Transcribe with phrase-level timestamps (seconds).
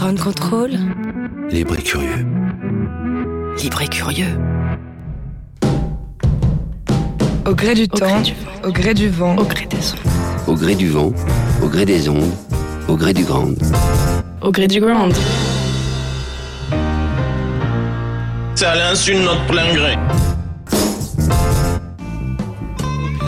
[0.00, 0.70] Ground Control.
[1.50, 2.26] Libre et curieux.
[3.62, 4.38] Libre et curieux.
[7.46, 8.22] Au gré du temps,
[8.64, 10.46] au gré du vent, au gré des ondes.
[10.46, 11.12] Au gré du vent,
[11.62, 12.32] au gré des ondes,
[12.88, 13.50] au gré du grand.
[14.40, 15.10] Au gré du grand.
[18.54, 19.98] C'est à l'insu de notre plein gré.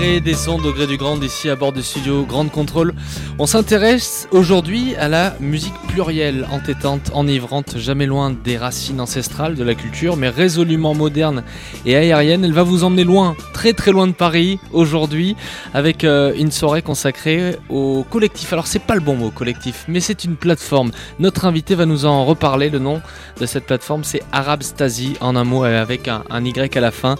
[0.03, 2.93] Des au gré du grand ici à bord du studio Grande Contrôle.
[3.39, 9.63] On s'intéresse aujourd'hui à la musique plurielle, entêtante, enivrante, jamais loin des racines ancestrales de
[9.63, 11.45] la culture, mais résolument moderne
[11.87, 12.45] et aérienne.
[12.45, 15.37] Elle va vous emmener loin, très très loin de Paris aujourd'hui,
[15.73, 18.53] avec euh, une soirée consacrée au collectif.
[18.53, 20.91] Alors c'est pas le bon mot collectif, mais c'est une plateforme.
[21.21, 22.71] Notre invité va nous en reparler.
[22.71, 23.01] Le nom
[23.41, 26.91] de cette plateforme c'est Arab Stasi en un mot avec un, un Y à la
[26.91, 27.15] fin.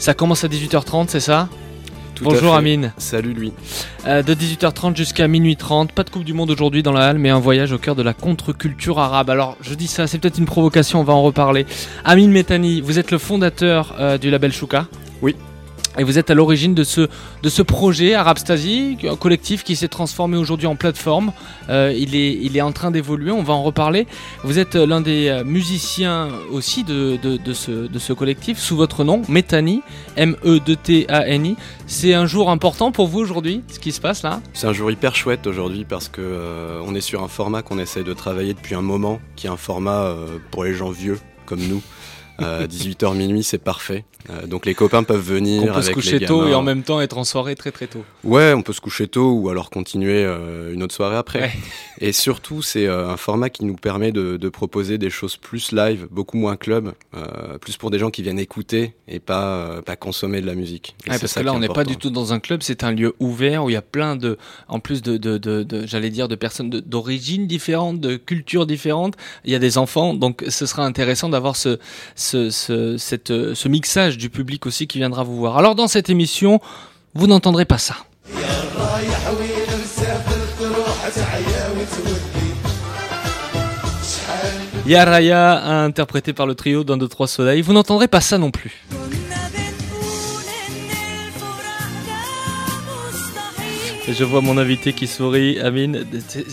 [0.00, 1.48] Ça commence à 18h30, c'est ça?
[2.16, 2.54] Tout Bonjour.
[2.54, 2.94] Amine.
[2.96, 3.52] Salut lui.
[4.06, 7.18] Euh, de 18h30 jusqu'à minuit 30, pas de Coupe du Monde aujourd'hui dans la halle,
[7.18, 9.28] mais un voyage au cœur de la contre-culture arabe.
[9.28, 11.66] Alors, je dis ça, c'est peut-être une provocation, on va en reparler.
[12.06, 14.86] Amine Metani, vous êtes le fondateur euh, du label Chouka.
[15.20, 15.36] Oui.
[15.98, 17.08] Et vous êtes à l'origine de ce,
[17.42, 21.32] de ce projet Arab Stasi, un collectif qui s'est transformé aujourd'hui en plateforme.
[21.70, 24.06] Euh, il, est, il est en train d'évoluer, on va en reparler.
[24.44, 28.58] Vous êtes euh, l'un des euh, musiciens aussi de, de, de ce, de ce collectif,
[28.58, 29.82] sous votre nom, Metani,
[30.16, 31.56] M-E-D-T-A-N-I.
[31.86, 34.40] C'est un jour important pour vous aujourd'hui, ce qui se passe là?
[34.52, 38.14] C'est un jour hyper chouette aujourd'hui parce que est sur un format qu'on essaye de
[38.14, 40.14] travailler depuis un moment, qui est un format
[40.50, 41.82] pour les gens vieux comme nous.
[42.40, 44.04] Euh, 18h minuit, c'est parfait.
[44.30, 46.62] Euh, donc les copains peuvent venir On peut avec se coucher les tôt et en
[46.62, 48.04] même temps être en soirée très très tôt.
[48.24, 51.40] Ouais, on peut se coucher tôt ou alors continuer euh, une autre soirée après.
[51.40, 51.52] Ouais.
[52.00, 55.72] Et surtout, c'est euh, un format qui nous permet de, de proposer des choses plus
[55.72, 56.92] live, beaucoup moins club,
[57.60, 60.96] plus pour des gens qui viennent écouter et pas pas consommer de la musique.
[61.06, 62.62] Et Ouais, c'est parce que là, on est n'est pas du tout dans un club,
[62.62, 65.86] c'est un lieu ouvert où il y a plein de, en plus de, de, de,
[65.86, 69.14] j'allais dire, de personnes d'origines différentes, de cultures différentes.
[69.44, 71.78] Il y a des enfants, donc ce sera intéressant d'avoir ce,
[72.14, 75.56] ce, ce, cette, ce mixage du public aussi qui viendra vous voir.
[75.58, 76.60] Alors, dans cette émission,
[77.14, 77.96] vous n'entendrez pas ça.
[84.86, 87.62] Yaraya, interprété par le trio d'un, deux, trois soleils.
[87.62, 88.84] Vous n'entendrez pas ça non plus.
[94.08, 96.04] Et je vois mon invité qui sourit, Amine.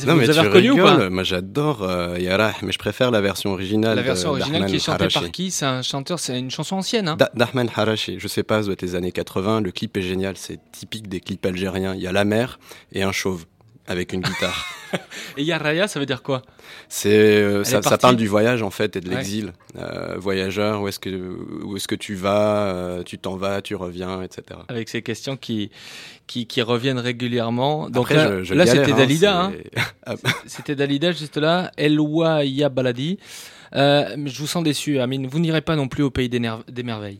[0.08, 3.12] Non, vous mais avez tu reconnu ou pas Moi, j'adore euh, Yarah, mais je préfère
[3.12, 3.96] la version originale.
[3.96, 5.19] La version originale qui est chantée Harachi.
[5.19, 5.52] par qui?
[5.52, 7.09] C'est un chanteur, c'est une chanson ancienne.
[7.09, 9.62] Hein Da- D'Ahmed Harachi, je sais pas, ça doit être les années 80.
[9.62, 11.94] Le clip est génial, c'est typique des clips algériens.
[11.94, 12.58] Il y a la mer
[12.91, 13.46] et un chauve
[13.88, 14.66] avec une guitare.
[15.38, 16.44] Et Yaraya, ça veut dire quoi?
[16.88, 19.16] C'est euh, ça, parle du voyage en fait et de Ouais.
[19.16, 19.53] l'exil.
[19.75, 21.09] Euh, voyageur, où est-ce que
[21.63, 24.59] où est-ce que tu vas euh, Tu t'en vas, tu reviens, etc.
[24.67, 25.72] Avec ces questions qui,
[26.27, 27.89] qui, qui reviennent régulièrement.
[27.89, 29.41] Donc Après, là, je- je là galère, c'était hein, Dalida.
[29.45, 29.53] Hein
[30.05, 30.13] Ah,
[30.45, 31.72] C'était Dalida juste là.
[31.77, 33.17] Elwa Ya Baladi.
[33.73, 35.25] Je vous sens déçu, Amine.
[35.25, 36.39] Vous n'irez pas non plus au pays des,
[36.69, 37.19] des merveilles.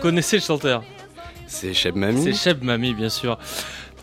[0.00, 0.82] Vous je reconnaissez le chanteur
[1.46, 2.22] c'est Cheb Mami.
[2.22, 3.36] C'est Cheb Mami, bien sûr.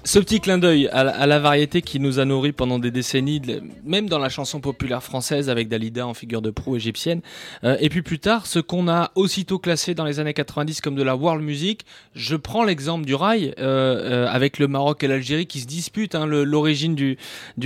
[0.07, 3.41] Ce petit clin d'œil à, la- variété qui nous a nourris pendant des décennies,
[3.84, 7.19] même dans la chanson populaire française avec Dalida en figure de proue égyptienne.
[7.66, 10.96] Euh, et puis plus tard, ce qu'on a aussitôt classé dans les années 90 comme
[10.96, 11.85] de la world music.
[12.16, 16.16] Je prends l'exemple du rail euh, euh, avec le Maroc et l'Algérie qui se disputent
[16.16, 17.17] hein, l'origine du,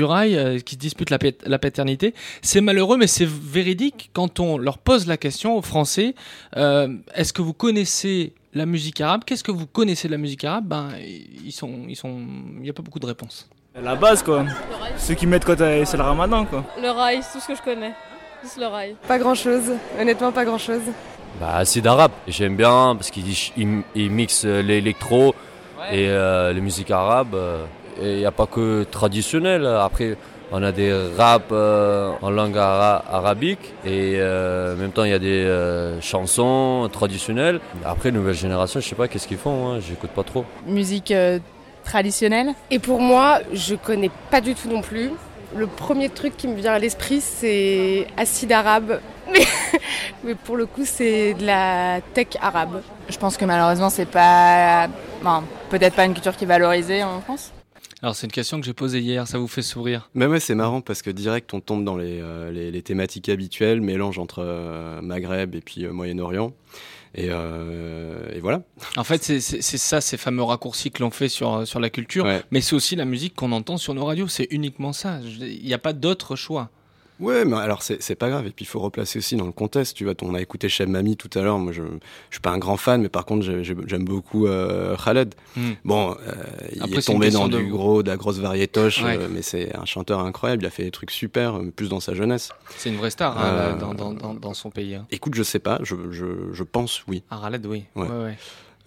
[0.04, 2.16] rail, euh, qui se disputent la, paternité.
[2.42, 6.16] C'est malheureux, mais c'est véridique quand on leur pose la question aux Français
[6.56, 10.66] est-ce que vous connaissez la musique arabe Qu'est-ce que vous connaissez de la musique arabe?
[10.66, 12.20] Ben, ils sont, ils sont,
[12.58, 13.50] il n'y a pas beaucoup de réponses.
[13.82, 14.46] La base quoi.
[14.98, 16.66] Ceux qui mettent quand c'est le ramadan quoi.
[16.82, 17.94] Le rail, c'est tout ce que je connais.
[18.44, 18.96] Juste le rail.
[19.08, 20.82] Pas grand chose, honnêtement pas grand chose.
[21.40, 22.12] Bah, c'est d'arabe.
[22.28, 23.24] J'aime bien parce qu'il
[23.56, 25.34] il, il mixe l'électro
[25.92, 27.36] et euh, les musiques arabes.
[28.02, 29.66] Et il n'y a pas que traditionnel.
[29.66, 30.18] Après,
[30.52, 35.12] on a des raps euh, en langue ara- arabique et euh, en même temps, il
[35.12, 37.60] y a des euh, chansons traditionnelles.
[37.86, 39.70] Après, nouvelle génération, je sais pas qu'est-ce qu'ils font.
[39.74, 40.46] Hein, J'écoute pas trop.
[40.66, 41.40] Musique euh,
[41.84, 42.50] traditionnelle.
[42.70, 45.12] Et pour moi, je connais pas du tout non plus.
[45.56, 49.00] Le premier truc qui me vient à l'esprit, c'est acide arabe.
[49.32, 49.46] Mais,
[50.26, 52.82] mais pour le coup, c'est de la tech arabe.
[53.08, 54.88] Je pense que malheureusement, c'est pas.
[55.24, 57.52] Bon, peut-être pas une culture qui est valorisée en France.
[58.02, 60.56] Alors c'est une question que j'ai posée hier, ça vous fait sourire Mais ouais, c'est
[60.56, 64.40] marrant parce que direct on tombe dans les, euh, les, les thématiques habituelles, mélange entre
[64.44, 66.54] euh, Maghreb et puis euh, Moyen-Orient.
[67.14, 68.62] Et, et voilà.
[68.96, 72.42] En fait, c'est ça, ces fameux raccourcis que l'on fait sur, sur la culture, Ouais.
[72.52, 75.20] mais c'est aussi la musique qu'on entend sur nos radios, c'est uniquement ça.
[75.42, 76.70] Il n'y a pas d'autre choix.
[77.22, 78.48] Ouais, mais alors c'est pas grave.
[78.48, 79.96] Et puis il faut replacer aussi dans le contexte.
[79.96, 81.60] Tu vois, on a écouté Cheb Mami tout à l'heure.
[81.60, 84.48] Moi, je, je suis pas un grand fan, mais par contre, j'ai- j'ai- j'aime beaucoup
[84.48, 85.36] euh, Khaled.
[85.56, 85.72] Hmm.
[85.86, 86.34] Bon, euh,
[86.76, 89.18] il Après, est tombé dans de- du gros, de la grosse variétoche, Ouais.
[89.20, 90.64] euh, mais c'est un chanteur incroyable.
[90.64, 92.50] Il a fait des trucs super, euh, plus dans sa jeunesse.
[92.78, 94.96] C'est une vraie star hein, dans, dans, dans, dans son pays.
[94.96, 95.06] hein.
[95.12, 95.80] Écoute, je sais pas.
[95.84, 97.24] Je, je, je pense oui.
[97.30, 97.86] Ah, Khaled, oui.
[97.96, 98.08] Ouais.
[98.08, 98.38] Ouais, ouais.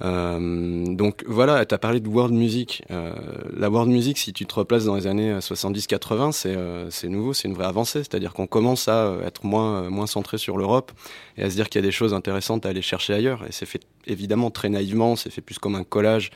[0.00, 2.82] Donc voilà, tu as parlé de world music.
[2.90, 3.14] Euh,
[3.56, 7.08] la world music, si tu te replaces dans les années euh, 70-80, c'est euh, c'est
[7.08, 8.00] nouveau, c'est une vraie avancée.
[8.00, 10.92] C'est-à-dire qu'on commence à euh, être moins, euh, moins centré sur l'Europe
[11.36, 13.44] et à se dire qu'il y a des choses intéressantes à aller chercher ailleurs.
[13.48, 16.30] Et c'est fait évidemment très naïvement, c'est fait plus comme un collage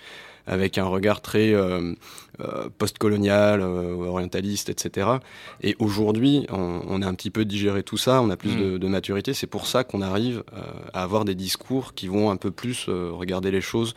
[0.49, 1.95] avec un regard très euh,
[2.41, 5.09] euh, post-colonial, euh, orientaliste, etc.
[5.63, 8.61] Et aujourd'hui, on, on a un petit peu digéré tout ça, on a plus Mm.
[8.61, 9.35] de, de maturité.
[9.35, 10.61] C'est pour ça qu'on arrive euh,
[10.93, 13.95] à avoir des discours qui vont un peu plus regarder les choses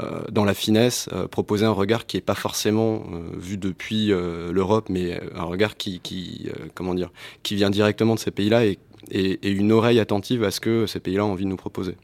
[0.00, 4.06] euh, dans la finesse, euh, proposer un regard qui est pas forcément euh, vu depuis
[4.06, 7.10] l'Europe, mais un regard qui, qui comment dire,
[7.42, 8.78] qui vient directement de ces pays-là et,
[9.10, 11.96] et, et une oreille attentive à ce que ces pays-là ont envie de nous proposer.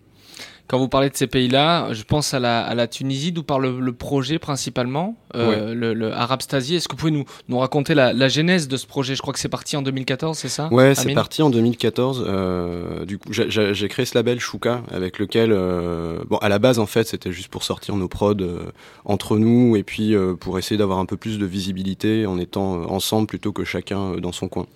[0.69, 3.59] Quand vous parlez de ces pays-là, je pense à la, à la Tunisie, d'où part
[3.59, 6.77] le, le projet principalement, euh, le, le Arab Stasi.
[6.77, 9.15] Est-ce que vous pouvez nous, nous raconter la, la genèse de ce projet?
[9.15, 10.69] Je crois que c'est parti en 2014, c'est ça?
[10.73, 12.25] Ouais, c'est parti en 2014.
[12.27, 16.79] Euh, du coup, j'ai- créé ce label Shuka avec lequel, euh, bon, à la base
[16.79, 18.71] en fait, c'était juste pour sortir nos prods euh,
[19.05, 22.83] entre nous et puis euh, pour essayer d'avoir un peu plus de visibilité en étant
[22.83, 24.67] euh, ensemble plutôt que chacun dans son coin.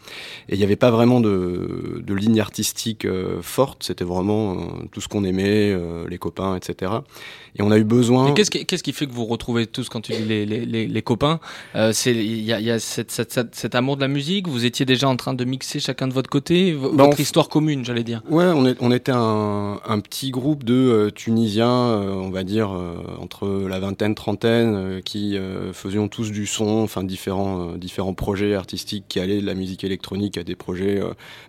[0.49, 3.83] Et il n'y avait pas vraiment de, de ligne artistique euh, forte.
[3.85, 4.57] C'était vraiment euh,
[4.93, 6.93] tout ce qu'on aimait, euh, les copains, etc.
[7.57, 8.33] Et on a eu besoin.
[8.33, 10.87] Qu'est-ce qui, qu'est-ce qui fait que vous retrouvez tous quand tu dis les, les, les,
[10.87, 11.41] les copains
[11.75, 14.09] euh, C'est il y a, il y a cette, cette- cette- cet amour de la
[14.09, 14.49] musique.
[14.49, 17.85] Vous étiez déjà en train de mixer chacun de votre côté, Bah, votre histoire commune,
[17.85, 18.23] j'allais dire.
[18.29, 22.45] Ouais, on, est, on était un, un petit groupe de euh, Tunisiens, euh, on va
[22.45, 22.71] dire
[23.21, 25.37] entre la vingtaine, trentaine, qui
[25.73, 30.39] faisions tous du son, enfin différents, différents projets artistiques qui allaient de la musique électronique
[30.39, 31.01] à des projets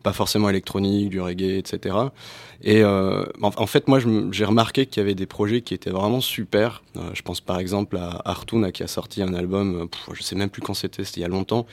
[0.04, 1.96] pas forcément électroniques, du reggae, etc.
[2.64, 5.90] Et euh, en, fait, moi, je j'ai remarqué qu'il y avait des projets qui étaient
[5.90, 6.82] vraiment super.
[6.96, 10.24] Euh, je pense par exemple à Artoun qui a sorti un album, euh, pff, je
[10.24, 11.66] sais même plus quand c'était, c'était il y a longtemps,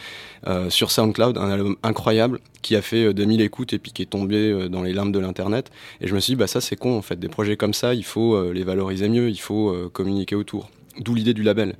[0.46, 4.02] euh, sur SoundCloud, un album incroyable qui a fait euh, 2000 écoutes et puis qui
[4.02, 5.70] est tombé euh, dans les limbes de l'internet.
[6.00, 7.94] Et je me suis dit, bah ça c'est con en fait, des projets comme ça,
[7.94, 10.70] il faut euh, les valoriser mieux, il faut euh, communiquer autour.
[10.98, 11.76] D'où l'idée du label.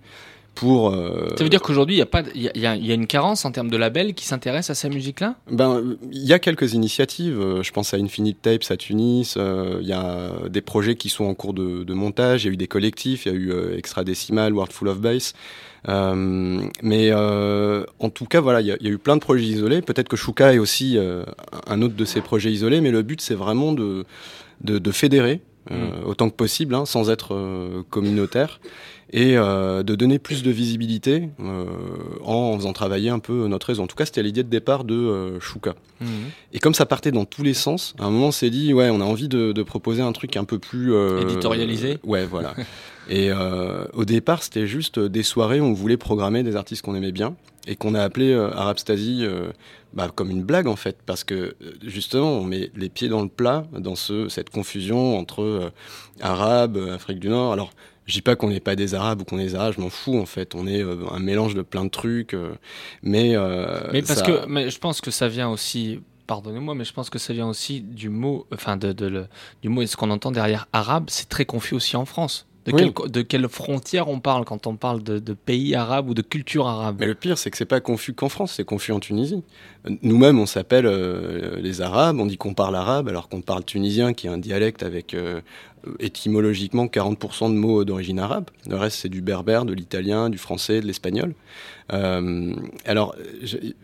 [0.55, 3.07] Pour, euh, Ça veut dire qu'aujourd'hui, il y a pas, il y a, y une
[3.07, 5.37] carence en termes de labels qui s'intéressent à ces musiques-là.
[5.51, 7.41] Ben, il y a quelques initiatives.
[7.41, 9.37] euh, Je pense à Infinite Tapes à Tunis.
[9.39, 12.45] euh, Il y a des projets qui sont en cours de, de montage.
[12.45, 13.25] Il y a eu des collectifs.
[13.25, 15.33] Il y a eu euh, Extra Decimal, World Full of Bass.
[15.89, 19.45] Euh, mais euh, en tout cas, voilà, il y, y a eu plein de projets
[19.47, 19.81] isolés.
[19.81, 21.25] Peut-être que Shuka est aussi euh,
[21.69, 22.83] un autre de ces projets isolés.
[22.83, 24.05] Mais le but, c'est vraiment de,
[24.63, 28.61] de, de fédérer euh, autant que possible, hein, sans être euh, communautaire
[29.13, 31.31] et euh, de donner plus de visibilité
[32.25, 33.83] en faisant travailler un peu notre réseau.
[33.83, 35.75] En tout cas, c'était l'idée de départ de Shuka.
[36.53, 38.89] Et comme ça partait dans tous les sens, à un moment on s'est dit ouais,
[38.89, 41.99] on a envie de, de proposer un truc un peu plus Éditorialisé.
[42.05, 42.55] Ouais, voilà.
[43.11, 43.31] et
[43.93, 47.35] au départ, c'était juste des soirées où on voulait programmer des artistes qu'on aimait bien
[47.67, 49.51] et qu'on a appelé Arab Stasi euh,
[49.93, 53.23] bah, comme une blague en fait, parce que euh, justement on met les pieds dans
[53.23, 55.71] le plat dans ce, cette confusion entre euh,
[56.21, 57.53] Arabes, euh, Afrique du Nord.
[57.53, 57.71] Alors
[58.07, 59.91] je dis pas qu'on n'est pas des Arabes ou qu'on est des Arabes, je m'en
[59.91, 60.55] fous en fait.
[60.55, 62.55] On est euh, un mélange de plein de trucs, euh,
[63.03, 63.37] mais
[63.93, 66.01] Mais parce ça- que, mais je pense que ça vient aussi.
[66.27, 69.27] Pardonnez-moi, mais je pense que ça vient aussi du mot, enfin de, de le-
[69.63, 72.47] du mot et ce qu'on entend derrière arabe, c'est très confus aussi en France.
[72.67, 72.93] De, Oui.
[72.93, 76.21] quelle, de quelle frontière on parle quand on parle de, de pays arabes ou de
[76.23, 76.97] culture arabe?
[77.01, 79.43] Mais le pire, c'est que c'est pas confus qu'en France, c'est confus en Tunisie.
[80.03, 84.13] Nous-mêmes, on s'appelle euh, les Arabes, on dit qu'on parle arabe, alors qu'on parle tunisien,
[84.13, 85.41] qui est un dialecte avec euh,
[85.99, 88.47] étymologiquement 40% de mots d'origine arabe.
[88.69, 91.35] Le reste, c'est du berbère, de l'italien, du français, de l'espagnol.
[91.93, 93.75] Euh, alors, il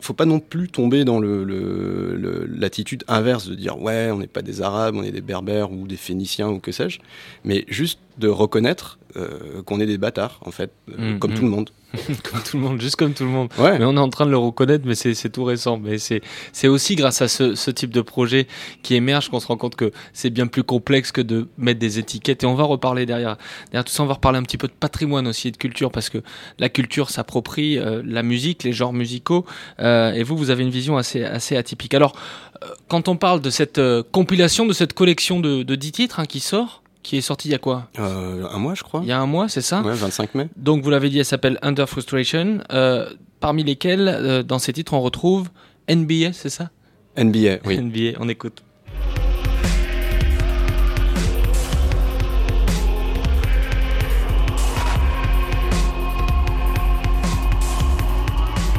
[0.00, 4.62] faut pas non plus tomber dans l'attitude inverse de dire ouais, on n'est pas des
[4.62, 6.98] Arabes, on est des Berbères ou des Phéniciens ou que sais-je,
[7.44, 11.34] mais juste de reconnaître euh, qu'on est des bâtards en fait, euh, Mm, comme mm.
[11.34, 11.70] tout le monde.
[12.24, 13.48] comme tout le monde, juste comme tout le monde.
[13.56, 13.78] Ouais.
[13.78, 15.78] Mais on est en train de le reconnaître, mais c'est tout récent.
[15.78, 18.48] Mais c'est c'est aussi grâce à ce, ce type de projet
[18.82, 21.98] qui émerge qu'on se rend compte que c'est bien plus complexe que de mettre des
[22.00, 22.42] étiquettes.
[22.42, 23.36] Et on va reparler derrière,
[23.70, 25.92] derrière tout ça, on va reparler un petit peu de patrimoine aussi et de culture
[25.92, 26.18] parce que
[26.58, 29.44] la culture s'approprie euh, la musique, les genres musicaux.
[29.78, 31.94] Euh, et vous, vous avez une vision assez assez atypique.
[31.94, 32.16] Alors,
[32.64, 33.80] euh, quand on parle de cette
[34.10, 37.52] compilation, de cette collection de, de 10 titres hein, qui sort, qui est sortie il
[37.52, 39.00] y a quoi Euh, un mois, je crois.
[39.04, 40.48] Il y a un mois, c'est ça Ouais, 25 mai.
[40.56, 43.08] donc vous l'avez dit, elle s'appelle Under Frustration, euh,
[43.38, 45.48] parmi lesquels, euh, dans ces titres, on retrouve
[45.88, 46.70] NBA, c'est ça
[47.16, 47.78] NBA, oui.
[47.78, 48.62] NBA, on écoute.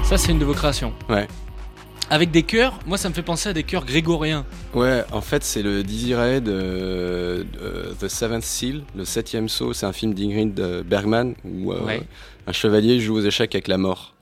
[0.03, 0.94] Ça, c'est une de vos créations.
[1.10, 1.27] Ouais.
[2.10, 4.46] Avec des chœurs, moi ça me fait penser à des chœurs grégoriens.
[4.76, 9.74] Ouais, en fait c'est le Dizzy Ray de, de The Seventh Seal, le septième saut.
[9.74, 10.54] C'est un film d'Ingrid
[10.86, 12.02] Bergman où euh, Ouais.
[12.46, 14.14] un chevalier joue aux échecs avec la mort.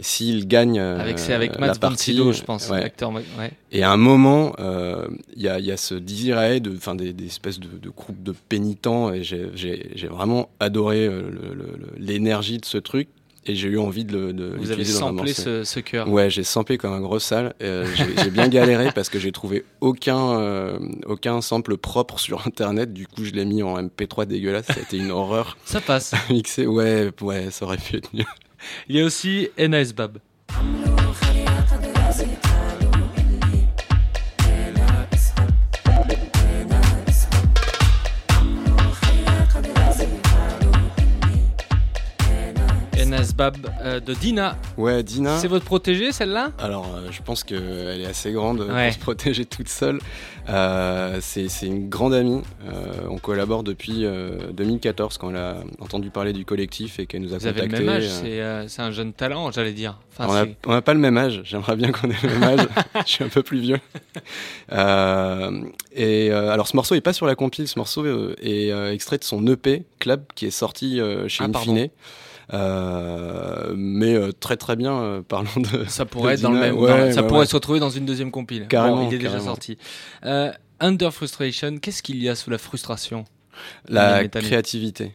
[0.00, 2.80] Et s'il gagne euh, Avec, c'est avec la Matt partie, Sydow, je pense, ouais.
[2.80, 3.12] l'acteur.
[3.12, 3.50] Ouais.
[3.72, 6.72] Et à un moment, euh, il y, a, il y a ce Dizzy Ray, de,
[6.76, 9.50] enfin des, des espèces de, de groupes de pénitents, et j'ai-
[10.08, 11.22] vraiment adoré euh,
[11.98, 13.08] l'énergie de ce truc.
[13.48, 16.06] Et j'ai eu envie de le de Vous avez samplé ce, ce chœur.
[16.08, 17.54] Ouais, j'ai samplé comme un gros sale.
[17.62, 17.86] Euh,
[18.22, 22.92] j'ai bien galéré parce que j'ai trouvé aucun, euh, aucun sample propre sur internet.
[22.92, 24.66] Du coup, je l'ai mis en MP3 dégueulasse.
[24.66, 25.56] Ça a été une horreur.
[25.64, 26.14] Ça passe.
[26.30, 28.24] Mixé, ouais, ouais, ça aurait pu être mieux.
[28.88, 30.18] Il y a aussi NS Bab.
[43.38, 44.56] Bab euh, de Dina.
[44.76, 45.38] Ouais, Dina.
[45.38, 46.50] C'est votre protégée celle-là?
[46.58, 48.86] Alors, euh, je pense qu'elle est assez grande Ouais.
[48.86, 50.00] pour se protéger toute seule.
[50.48, 52.42] Euh, c'est une grande amie.
[52.68, 57.20] Euh, on collabore depuis euh, 2014 quand elle a entendu parler du collectif et qu'elle
[57.22, 60.00] nous a Vous avez le même âge, euh, c'est euh, un jeune talent, j'allais dire.
[60.18, 61.42] Enfin, on n'a pas le même âge.
[61.44, 62.66] J'aimerais bien qu'on ait le même âge.
[63.06, 63.78] je suis un peu plus vieux.
[64.72, 67.68] Euh, et euh, alors, ce morceau est pas sur la compile.
[67.68, 71.44] Ce morceau euh, est euh, extrait de son EP Club qui est sorti euh, chez
[71.44, 71.56] Ah.
[71.56, 71.88] Infine.
[73.68, 74.92] Euh, mais euh, très très bien.
[75.00, 75.84] euh, parlons de.
[75.86, 76.76] Ça pourrait de être dans le même.
[76.76, 77.46] Ouais, dans- ça pourrait ouais.
[77.46, 78.66] se retrouver dans une deuxième compile.
[78.68, 79.78] Carrément, Bon, il est déjà sorti.
[80.80, 83.24] Under Frustration, qu'est-ce qu'il y a sous la frustration
[83.88, 85.12] La créativité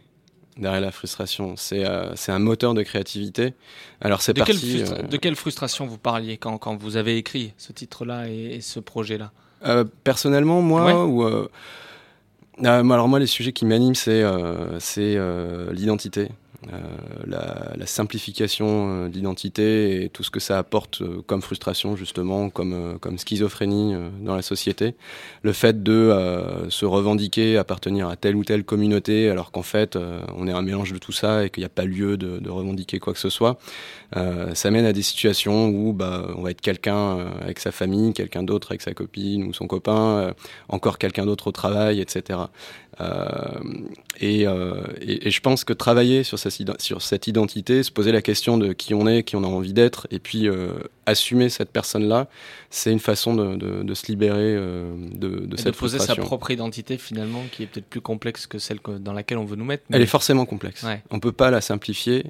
[0.57, 1.55] derrière la frustration.
[1.57, 3.53] C'est euh, c'est un moteur de créativité.
[4.01, 7.53] Alors c'est de, quelle euh, de quelle frustration vous parliez quand, quand vous avez écrit
[7.57, 9.31] ce titre-là et, et ce projet-là?
[9.65, 10.93] Euh, personnellement, moi, Ouais.
[10.93, 11.47] ou
[12.63, 14.23] alors moi, les sujets qui m'animent, c'est
[15.71, 16.29] l'identité,
[17.25, 21.95] la, la simplification euh, de l'identité et tout ce que ça apporte euh, comme frustration,
[21.95, 24.95] justement, comme euh, comme schizophrénie euh, dans la société.
[25.41, 29.95] Le fait de euh, se revendiquer, appartenir à telle ou telle communauté, alors qu'en fait,
[29.95, 32.49] euh, on est un mélange de tout ça et qu'il n'y a pas lieu de,
[32.49, 33.57] revendiquer quoi que ce soit.
[34.15, 37.71] Euh, ça mène à des situations où bah, on va être quelqu'un euh, avec sa
[37.71, 40.33] famille, quelqu'un d'autre avec sa copine ou son copain, euh,
[40.69, 42.39] encore quelqu'un d'autre au travail, etc.
[43.01, 43.59] Euh,
[44.19, 47.91] et, euh, et, et je pense que travailler sur, cette iden- sur cette identité, se
[47.91, 50.73] poser la question de qui on est, qui on a envie d'être, et puis euh,
[51.05, 52.27] assumer cette personne-là,
[52.69, 56.51] c'est une façon de, de, de se libérer de, de Et de poser sa propre
[56.51, 59.65] identité finalement, qui est peut-être plus complexe que celle que- dans laquelle on veut nous
[59.65, 59.83] mettre.
[59.91, 60.83] Elle est forcément complexe.
[60.83, 61.01] Ouais.
[61.09, 62.25] On peut pas la simplifier.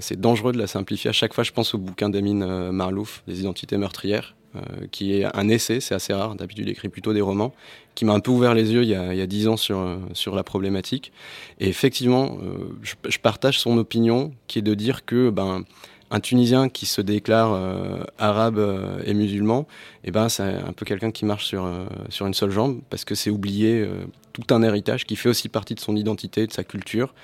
[0.00, 1.10] c'est dangereux de la simplifier.
[1.10, 5.24] À chaque fois, je pense au bouquin d'Amine Marlouf, Les identités meurtrières, euh, qui est
[5.36, 6.34] un essai, c'est assez rare.
[6.34, 7.52] D'habitude, il écrit plutôt des romans,
[7.96, 10.36] qui m'a un peu ouvert les yeux il y a, 10 ans sur, euh, sur
[10.36, 11.12] la problématique.
[11.58, 15.64] Et effectivement, euh, je, partage son opinion, qui est de dire que ben,
[16.10, 18.60] un Tunisien qui se déclare euh, arabe
[19.04, 19.66] et musulman,
[20.04, 23.30] eh ben, c'est un peu quelqu'un qui marche sur, une seule jambe, parce que c'est
[23.30, 24.04] oublier euh,
[24.44, 27.14] tout un héritage qui fait aussi partie de son identité, de sa culture.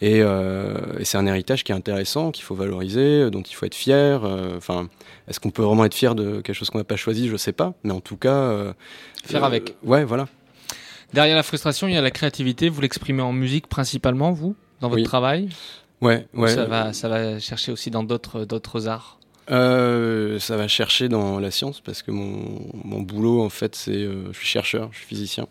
[0.00, 3.66] Et, euh, et c'est un héritage qui est intéressant, qu'il faut valoriser, dont il faut
[3.66, 4.24] être fier.
[4.24, 4.88] euh, Enfin,
[5.28, 7.28] est-ce qu'on peut vraiment être fier de quelque chose qu'on n'a pas choisi?
[7.28, 8.72] Je sais pas, mais en tout cas, euh,
[9.24, 9.74] Faire euh, avec.
[9.84, 10.26] Ouais, voilà.
[11.12, 12.68] Derrière la frustration, il y a la créativité.
[12.68, 15.06] Vous l'exprimez en musique principalement, vous, dans votre Oui.
[15.06, 15.48] travail?
[16.00, 16.54] Ouais, Ou ouais.
[16.54, 19.18] Ça va, ça va chercher aussi dans d'autres, d'autres arts?
[19.50, 23.92] Euh, ça va chercher dans la science parce que mon, mon boulot en fait c'est
[23.92, 25.46] euh, je suis chercheur, je suis physicien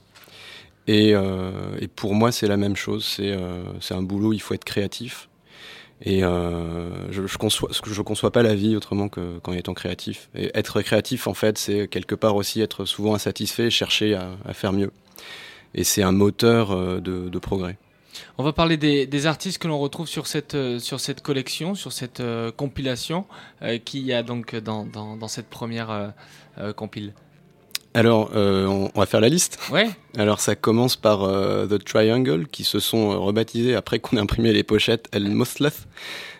[0.87, 4.53] et, euh, et pour moi c'est la même chose, c'est euh, un boulot il faut
[4.53, 5.29] être créatif
[6.01, 10.29] et euh, je, je conçois je conçois pas la vie autrement que qu'en étant créatif
[10.35, 14.53] et être créatif en fait c'est quelque part aussi être souvent insatisfait chercher à, à
[14.53, 14.91] faire mieux
[15.75, 17.77] et c'est un moteur euh, de, de progrès.
[18.37, 21.73] On va parler des, des artistes que l'on retrouve sur cette, euh, sur cette collection,
[21.73, 23.25] sur cette euh, compilation,
[23.85, 26.13] qu'il y a donc dans, dans, dans cette première
[26.75, 27.13] compile.
[27.93, 29.59] Alors, euh, on, on va faire la liste.
[29.71, 29.89] Ouais.
[30.17, 34.19] Alors, ça commence par euh, The Triangle, qui se sont euh, rebaptisés après qu'on ait
[34.19, 35.87] imprimé les pochettes El Moslath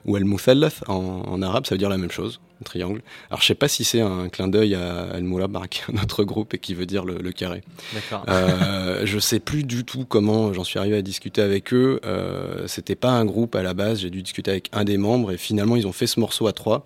[0.05, 0.95] ou El Muthallath en,
[1.27, 3.01] en arabe, ça veut dire la même chose, un triangle.
[3.29, 6.01] Alors, je sais pas si c'est un clin d'œil à El Moulabbar, qui est un
[6.01, 7.61] autre groupe et qui veut dire le, le carré.
[7.93, 8.25] D'accord.
[8.29, 11.99] Euh, je sais plus du tout comment j'en suis arrivé à discuter avec eux.
[12.05, 13.99] Euh, C'était pas un groupe à la base.
[13.99, 16.53] J'ai dû discuter avec un des membres et finalement ils ont fait ce morceau à
[16.53, 16.85] trois.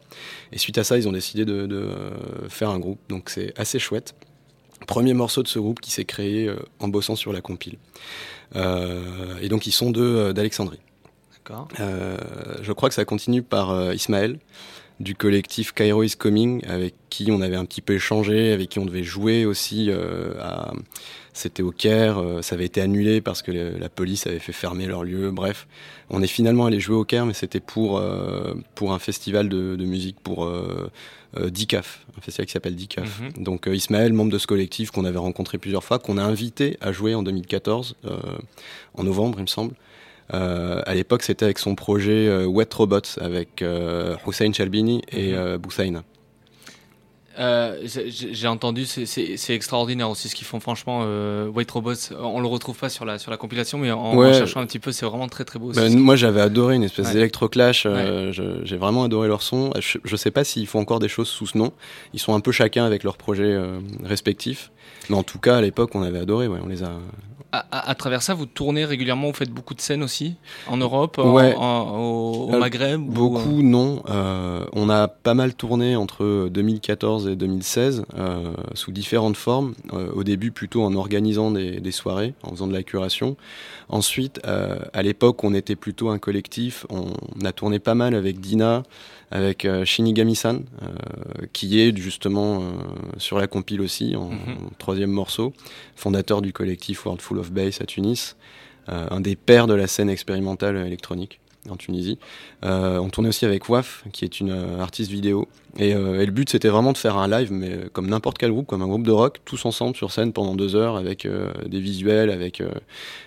[0.52, 2.12] Et suite à ça, ils ont décidé de, de euh,
[2.50, 3.00] faire un groupe.
[3.10, 4.14] Donc c'est assez chouette.
[4.86, 7.78] Premier morceau de ce groupe qui s'est créé euh, en bossant sur la compile.
[8.56, 10.80] Euh, et donc ils sont de euh, d'Alexandrie.
[11.34, 11.68] D'accord.
[12.62, 14.38] Je crois que ça continue par Ismaël,
[15.00, 18.80] du collectif Cairo is Coming, avec qui on avait un petit peu échangé, avec qui
[18.80, 19.90] on devait jouer aussi.
[20.42, 20.74] à...
[21.38, 25.04] C'était au Caire, ça avait été annulé parce que la police avait fait fermer leur
[25.04, 25.32] lieu.
[25.32, 25.68] Bref,
[26.10, 28.02] on est finalement allé jouer au Caire, mais c'était pour,
[28.76, 30.50] pour un festival de, de musique pour
[31.36, 33.20] euh, DICAF, un festival qui s'appelle DICAF.
[33.20, 33.44] Mhm.
[33.44, 36.78] Donc euh, Ismaël, membre de ce collectif qu'on avait rencontré plusieurs fois, qu'on a invité
[36.80, 38.18] à jouer en 2014, euh,
[38.94, 39.74] en novembre il me semble.
[40.30, 43.64] à l'époque, c'était avec son projet Wet Robots avec
[44.28, 45.58] Hussein Chalbini et mhm.
[47.40, 47.78] Euh,
[48.10, 50.60] j'ai entendu, c'est extraordinaire aussi ce qu'ils font.
[50.60, 54.34] Franchement, euh, White Robots, on le retrouve pas sur la sur la compilation, mais en,
[54.34, 55.72] cherchant un petit peu, c'est vraiment très très beau.
[55.72, 57.84] Bah, moi, j'avais adoré une espèce d'électroclash.
[57.86, 58.32] Euh,
[58.64, 59.72] j'ai vraiment adoré leur son.
[59.80, 61.72] Je, je sais pas s'ils font encore des choses sous ce nom.
[62.14, 64.72] Ils sont un peu chacun avec leurs projets euh, respectifs.
[65.10, 66.48] Mais en tout cas, à l'époque, on avait adoré.
[66.48, 66.92] Ouais, on les a,
[67.52, 70.36] à, travers ça, vous tournez régulièrement, vous faites beaucoup de scènes aussi
[70.68, 74.04] en Europe, au, Maghreb Beaucoup, non.
[74.10, 79.74] Euh, on a pas mal tourné entre 2014 et 2016 euh, sous différentes formes.
[79.94, 83.38] Euh, au début, plutôt en organisant des, des, soirées, en faisant de la curation.
[83.90, 86.86] Ensuite, à l'époque, on était plutôt un collectif.
[86.90, 87.14] On,
[87.46, 88.84] a tourné pas mal avec Dina
[89.32, 92.62] avec euh, Shinigami-san, euh, qui est justement euh,
[93.18, 94.70] sur la compile aussi, en, mhm.
[94.78, 95.54] troisième morceau,
[95.96, 98.36] fondateur du collectif World Full of Bass à Tunis,
[98.90, 102.18] un des pères de la scène expérimentale électronique en Tunisie.
[102.64, 105.48] on tournait aussi avec WAF, qui est une artiste vidéo.
[105.78, 108.82] Et, le but, c'était vraiment de faire un live, mais comme n'importe quel groupe, comme
[108.82, 111.28] un groupe de rock, tous ensemble sur scène pendant deux heures, avec
[111.68, 112.64] des visuels, avec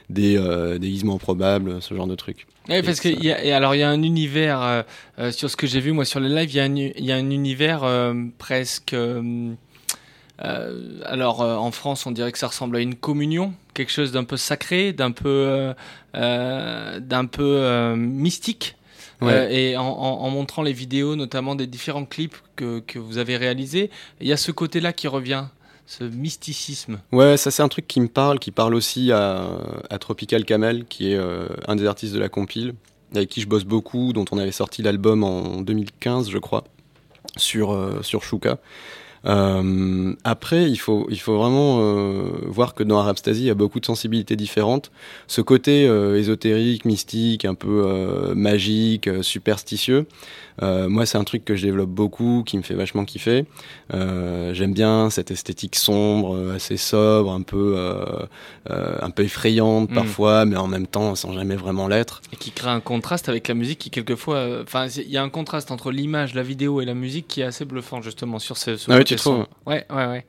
[0.09, 0.38] des
[0.78, 2.47] déguisements probables, ce genre de trucs.
[2.68, 4.82] Oui, parce qu'il y a, alors il y a un univers euh,
[5.18, 7.04] euh, sur ce que j'ai vu moi sur les lives, il y a un, il
[7.04, 8.94] y a un univers euh, presque.
[10.40, 14.37] Alors en France, on dirait que ça ressemble à une communion, quelque chose d'un peu
[14.37, 15.75] sacré, d'un peu,
[16.14, 18.76] d'un peu mystique.
[19.23, 23.90] et en, en, montrant les vidéos, notamment des différents clips que, que vous avez réalisés,
[24.20, 25.44] il y a ce côté-là qui revient
[25.90, 27.00] ce mysticisme.
[27.11, 29.44] Ouais, ça c'est un truc qui me parle, qui parle aussi à,
[29.90, 32.75] à Tropical Camel, qui est euh, un des artistes de la compile,
[33.12, 36.62] avec qui je bosse beaucoup, dont on avait sorti l'album en 2015, je crois,
[37.37, 38.59] sur, euh, sur Shuka.
[39.26, 43.54] Euh, après, il faut, il faut vraiment euh, voir que dans Arabstasy, il y a
[43.54, 44.90] beaucoup de sensibilités différentes.
[45.26, 50.06] Ce côté euh, ésotérique, mystique, un peu euh, magique, euh, superstitieux,
[50.62, 53.46] moi, c'est un truc que je développe beaucoup, qui me fait vachement kiffer.
[53.90, 57.78] J'aime bien cette esthétique sombre, assez sobre, un peu,
[58.68, 59.94] un peu effrayante mm.
[59.94, 62.20] parfois, mais en même temps sans jamais vraiment l'être.
[62.35, 65.30] Et qui crée un contraste avec la musique qui, quelquefois, enfin, il y a un
[65.30, 68.76] contraste entre l'image, la vidéo et la musique qui est assez bluffant justement sur ce.
[68.76, 69.46] ce ah oui, tu trouves?
[69.66, 70.27] Ouais, ouais, ouais.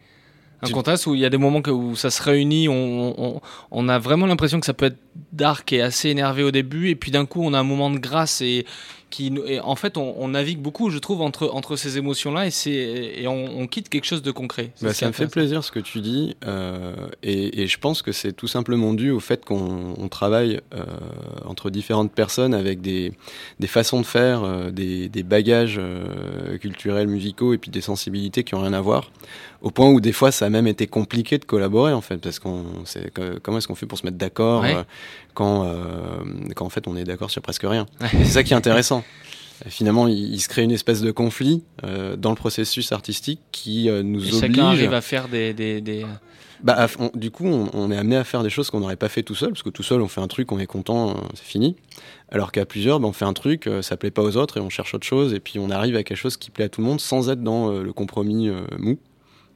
[0.64, 3.42] Un contraste où il y a des moments où ça se réunit, on, on,
[3.72, 5.00] on a vraiment l'impression que ça peut être
[5.32, 7.98] dark et assez énervé au début, et puis d'un coup on a un moment de
[7.98, 8.68] grâce et
[9.12, 13.28] qui, et en fait, on, navigue beaucoup, je trouve, entre, entre ces émotions-là et, et
[13.28, 14.72] on, on, quitte quelque chose de concret.
[14.82, 18.12] Bah, ça me fait plaisir ce que tu dis, euh, et, et, je pense que
[18.12, 20.84] c'est tout simplement dû au fait qu'on travaille euh,
[21.46, 23.14] entre différentes personnes avec des,
[23.60, 25.80] des façons de faire, euh, des, des, bagages
[26.60, 29.12] culturels, musicaux, et puis des sensibilités qui ont rien à voir,
[29.62, 32.40] au point où des fois ça a même été compliqué de collaborer en fait, parce
[32.40, 33.12] qu'on sait
[33.44, 34.84] comment est-ce qu'on fait pour se mettre d'accord euh,
[35.34, 35.72] quand,
[36.56, 37.86] quand en fait on est d'accord sur presque rien.
[38.12, 39.04] C'est ça qui est intéressant.
[39.68, 44.02] Finalement, il, se crée une espèce de conflit euh, dans le processus artistique qui euh,
[44.02, 44.40] nous Et oblige.
[44.40, 45.54] Chacun arrive à faire des.
[45.54, 46.06] des, des...
[46.64, 49.34] Bah, du coup, on, est amené à faire des choses qu'on n'aurait pas fait tout
[49.34, 51.76] seul, parce que tout seul, on fait un truc, on est content, euh, c'est fini.
[52.32, 54.62] Alors qu'à plusieurs, bah, on fait un truc, euh, ça plaît pas aux autres, et
[54.62, 56.82] on cherche autre chose, et puis on arrive à quelque chose qui plaît à tout
[56.82, 58.98] le monde sans être dans le compromis mou.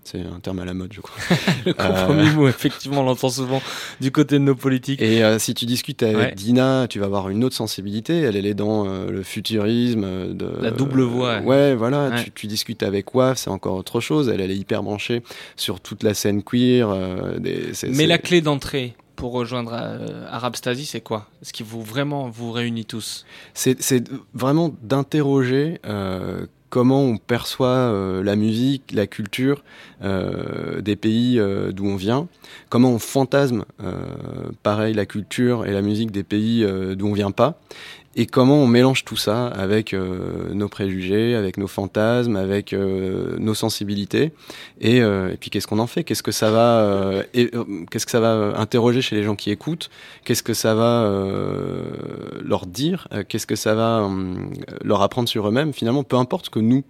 [0.06, 1.18] C'est un terme à la mode, je crois.
[1.66, 3.60] le compromis mou, effectivement, on l'entend souvent
[4.00, 5.02] du côté de nos politiques.
[5.02, 8.20] Et euh, si tu discutes avec Dina, tu vas avoir une autre sensibilité.
[8.20, 10.04] Elle, elle est dans euh, le futurisme.
[10.04, 11.40] Euh, de, la double voix.
[11.40, 12.22] ouais, voilà.
[12.24, 14.30] Tu, tu, discutes avec WAF, c'est encore autre chose.
[14.30, 15.24] Elle, elle est hyper branchée
[15.56, 16.88] sur toute la scène queer.
[17.40, 19.74] Des, Mais la clé d'entrée pour rejoindre
[20.30, 21.30] Arabstasy, c'est quoi?
[21.42, 23.26] Ce qui vous vraiment vous réunit tous?
[23.56, 24.04] C'est
[24.36, 25.80] vraiment d'interroger
[26.76, 29.64] comment on perçoit euh, la musique, la culture
[30.04, 32.28] euh, des pays euh, d'où on vient,
[32.68, 33.64] comment on fantasme,
[34.62, 37.58] pareil, la culture et la musique des pays d'où on vient pas,
[38.16, 43.36] et comment on mélange tout ça avec euh, nos préjugés, avec nos fantasmes, avec euh,
[43.40, 44.32] nos sensibilités,
[44.80, 46.04] et, euh, et puis qu'est-ce qu'on en fait?
[46.04, 49.90] Qu'est-ce que ça va, qu'est-ce que ça va interroger chez les gens qui écoutent?
[50.24, 51.12] Qu'est-ce que ça va
[52.42, 53.08] leur dire?
[53.28, 54.10] Qu'est-ce que ça va
[54.84, 55.74] leur apprendre sur eux-mêmes?
[55.74, 56.84] Finalement, peu importe ce que nous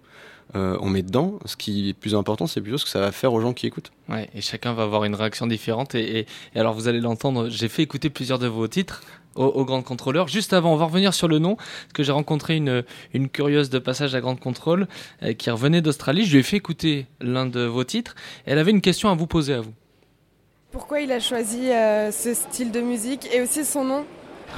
[0.54, 1.38] on met dedans.
[1.44, 3.66] Ce qui est plus important, c'est plutôt ce que ça va faire aux gens qui
[3.66, 3.90] écoutent.
[4.08, 5.94] Ouais, et chacun va avoir une réaction différente.
[5.94, 9.02] Et, et alors, vous allez l'entendre, j'ai fait écouter plusieurs de vos titres
[9.36, 10.28] au, au Grand Contrôleur.
[10.28, 12.82] Juste avant, on va revenir sur le nom, parce que j'ai rencontré une,
[13.14, 14.88] une curieuse de passage à Grand Contrôle
[15.22, 16.24] euh, qui revenait d'Australie.
[16.24, 18.14] Je lui ai fait écouter l'un de vos titres.
[18.46, 19.72] Et elle avait une question à vous poser à vous.
[20.72, 24.04] Pourquoi il a choisi euh, ce style de musique et aussi son nom?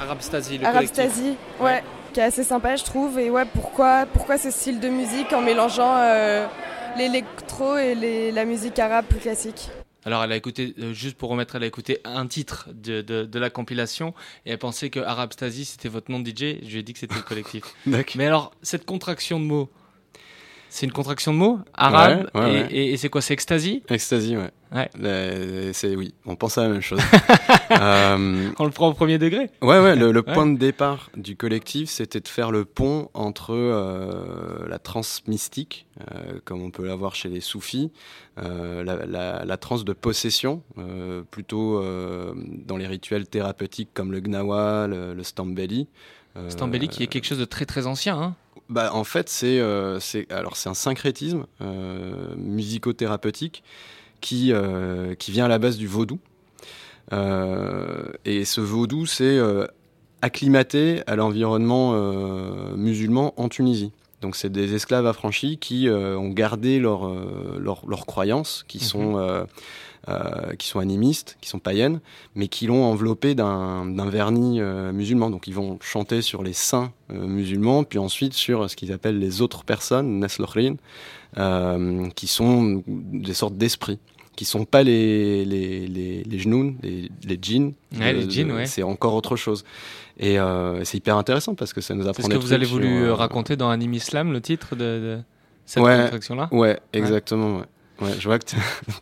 [0.01, 3.17] Arabstasy, le Arabstasy, ouais, qui est assez sympa, je trouve.
[3.19, 6.45] Et ouais, pourquoi, pourquoi ce style de musique en mélangeant euh,
[6.97, 9.69] l'électro et les- la musique arabe plus classique?
[10.09, 13.25] Alors, elle a écouté, euh, juste pour remettre, elle a écouté un titre de, de,
[13.25, 16.57] de la compilation et elle pensait que Arabstasy c'était votre nom de DJ.
[16.63, 17.63] Je lui ai dit que c'était le collectif.
[18.15, 19.69] Mais alors, cette contraction de mots,
[20.69, 22.67] c'est une contraction de mots Arabe Ouais, ouais, et, ouais.
[22.71, 23.83] et- et c'est quoi C'est ecstasy?
[23.89, 24.51] Ecstasy, ouais.
[25.73, 26.99] C'est oui, on pense à la même chose.
[27.71, 31.87] Euh, On le prend au premier degré Ouais, ouais, le, point de départ du collectif,
[31.87, 37.13] c'était de faire le pont entre euh, la transe mystique, euh, comme on peut l'avoir
[37.13, 37.91] chez les soufis,
[38.39, 40.63] euh, la, la, la transe de possession,
[41.29, 41.79] plutôt
[42.65, 45.87] dans les rituels thérapeutiques comme le gnawa, le, le stambeli.
[46.37, 48.17] Euh, Stambeli qui est quelque chose de très très ancien.
[48.21, 48.35] Hein
[48.69, 53.63] bah, en fait, c'est euh, c'est alors c'est un syncrétisme euh, musico-thérapeutique
[54.21, 54.53] qui
[55.17, 56.19] qui vient à la base du vaudou.
[58.25, 59.39] Et ce vaudou, c'est
[60.21, 61.93] acclimaté à l'environnement
[62.75, 63.91] musulman en Tunisie.
[64.21, 67.07] Donc c'est des esclaves affranchis qui euh, ont gardé leurs
[67.57, 68.83] leurs- leurs croyances, qui Mhm.
[68.83, 69.45] sont euh,
[70.09, 71.99] euh, qui sont animistes, qui sont païennes,
[72.35, 75.29] mais qui l'ont enveloppé d'un vernis euh, musulman.
[75.29, 79.19] Donc ils vont chanter sur les saints euh, musulmans, puis ensuite sur ce qu'ils appellent
[79.19, 80.75] les autres personnes, Naslokhrin,
[81.37, 83.99] euh, qui sont des sortes d'esprits,
[84.35, 87.73] qui sont pas les, les, les, les genoun, les, les djinns.
[87.99, 88.65] Ouais, les djinns, ouais.
[88.65, 89.63] C'est encore autre chose.
[90.17, 92.53] Et euh, c'est hyper intéressant parce que ça nous C'est apprend ce des que vous
[92.53, 95.19] avez voulu euh, raconter dans Anime Islam, le titre de, de
[95.65, 97.57] cette ouais, contraction-là Ouais, exactement.
[97.59, 97.65] Ouais.
[98.01, 98.45] Ouais, je vois que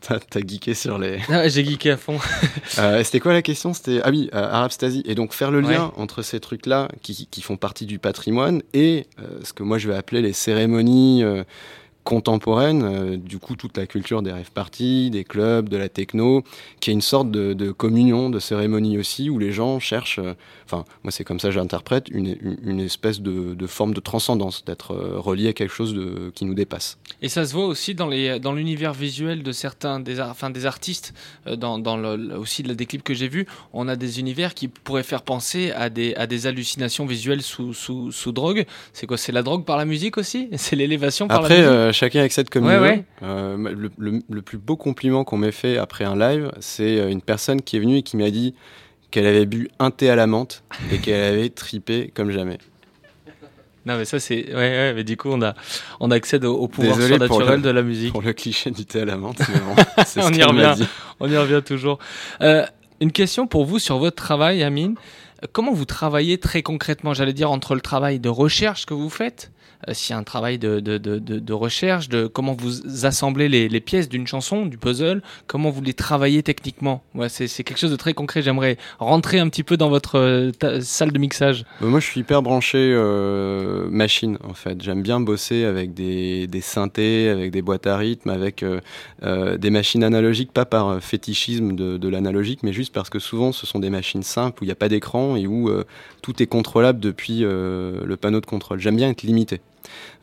[0.02, 1.20] t'as as geeké sur les.
[1.30, 2.18] Ah J'ai geeké à fond.
[2.80, 3.74] Euh, C'était quoi la question?
[3.74, 5.02] C'était ah oui, euh, Arabstasy.
[5.06, 5.92] Et donc faire le lien Ouais.
[6.02, 9.88] entre ces trucs-là qui, qui font partie du patrimoine et euh, ce que moi je
[9.88, 11.24] vais appeler les cérémonies
[12.08, 12.84] contemporaines.
[12.84, 16.42] euh, du coup, toute la culture des rêves parties, des clubs, de la techno,
[16.80, 20.20] qui est une sorte de, de communion, de cérémonie aussi, où les gens cherchent.
[20.20, 20.34] euh,
[20.70, 24.92] Enfin, moi c'est comme ça j'interprète une, une, espèce de, de forme de transcendance, d'être
[24.92, 26.98] euh, relié à quelque chose de, qui nous dépasse.
[27.22, 30.50] Et ça se voit aussi dans les dans l'univers visuel de certains des ar- enfin
[30.50, 31.14] des artistes
[31.64, 35.04] dans, dans le, aussi des clips que j'ai vus, on a des univers qui pourraient
[35.14, 38.66] faire penser à des à des hallucinations visuelles sous sous, sous drogue.
[38.92, 39.18] C'est quoi?
[39.18, 40.50] C'est la drogue par la musique aussi?
[40.58, 42.86] C'est l'élévation par Après, la musique chacun accède comme Ouais, il veut.
[42.86, 43.04] ouais.
[43.24, 47.10] Euh, le, le- le plus beau compliment qu'on m'ait fait après un live, c'est euh,
[47.10, 48.54] une personne qui est venue et qui m'a dit
[49.12, 52.58] qu'elle avait bu un thé à la menthe et qu'elle avait tripé comme jamais.
[53.86, 55.54] Non mais ça c'est ouais, ouais mais du coup on a
[56.02, 58.12] on accède au, au pouvoir Désolé surnaturel le- de la musique.
[58.12, 60.74] Pour le cliché du thé à la menthe, mais bon, c'est ce on y revient.
[60.76, 60.88] dit.
[61.22, 61.98] On y revient toujours.
[62.42, 62.66] Euh,
[63.00, 64.96] une question pour vous sur votre travail, Amine.
[65.54, 69.52] Comment vous travaillez très concrètement, j'allais dire, entre le travail de recherche que vous faites,
[69.92, 74.66] s'il y a un travail de, recherche, de comment vous assemblez les, pièces d'une chanson,
[74.66, 78.42] du puzzle, comment vous les travaillez techniquement C'est quelque chose de très concret.
[78.42, 81.64] J'aimerais rentrer un petit peu dans votre euh, salle de mixage.
[81.80, 84.82] Bah, moi, je suis hyper branché euh, machine, en fait.
[84.82, 88.80] J'aime bien bosser avec des, synthés, avec des boîtes à rythme, avec euh,
[89.24, 93.52] euh, des machines analogiques, pas par euh, fétichisme de, l'analogique, mais juste parce que souvent,
[93.52, 95.84] ce sont des machines simples où il n'y a pas d'écran et où euh,
[96.22, 98.80] tout est contrôlable depuis euh, le panneau de contrôle.
[98.80, 99.62] J'aime bien être limité.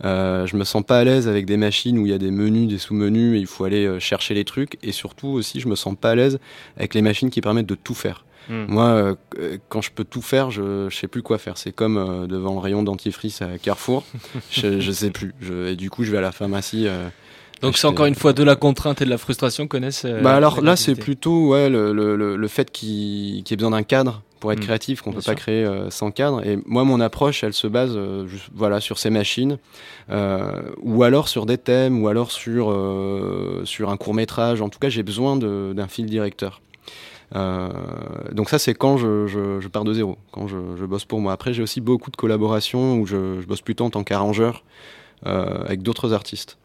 [0.04, 2.30] Euh, je me sens pas à l'aise avec des machines où il y a des
[2.30, 4.78] menus, des sous-menus et il faut aller euh, chercher les trucs.
[4.82, 6.38] Et surtout aussi, je me sens pas à l'aise
[6.76, 8.24] avec les machines qui permettent de tout faire.
[8.50, 8.66] Hmm.
[8.68, 8.84] Moi,
[9.38, 11.56] euh, quand je peux tout faire, je, je sais plus quoi faire.
[11.56, 14.04] C'est comme euh, devant le rayon dentifrice à Carrefour.
[14.50, 15.32] je, je sais plus.
[15.40, 16.86] Je, et du coup, je vais à la pharmacie.
[16.86, 17.08] euh,
[17.62, 20.04] Donc c'est encore une fois de la contrainte et de la frustration connaissent.
[20.22, 23.56] bah alors là, c'est plutôt ouais, le, le, le, le fait qu'il qu'il y ait
[23.56, 24.62] besoin d'un cadre pour être Mm.
[24.62, 26.46] créatif, qu'on Bien peut pas créer euh, sans cadre.
[26.46, 29.56] Et moi, mon approche, elle se base euh, juste, voilà, sur ces machines,
[30.10, 32.66] euh, ou alors sur des thèmes, ou alors sur,
[33.64, 34.60] sur un court métrage.
[34.60, 36.60] En tout cas, j'ai besoin d'un fil directeur.
[37.34, 37.70] Euh,
[38.32, 41.20] donc ça, c'est quand je, je, je pars de zéro, quand je, je bosse pour
[41.20, 41.32] moi.
[41.32, 44.62] Après, j'ai aussi beaucoup de collaborations où je, je bosse plutôt en tant qu'arrangeur
[45.26, 46.58] euh, avec d'autres artistes.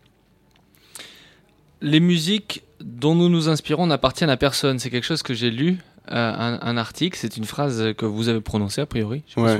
[1.81, 4.79] Les musiques dont nous nous inspirons n'appartiennent à personne.
[4.79, 5.77] C'est quelque chose que j'ai lu,
[6.11, 7.17] euh, un, un article.
[7.19, 9.23] C'est une phrase que vous avez prononcée a priori.
[9.27, 9.55] Je Ouais.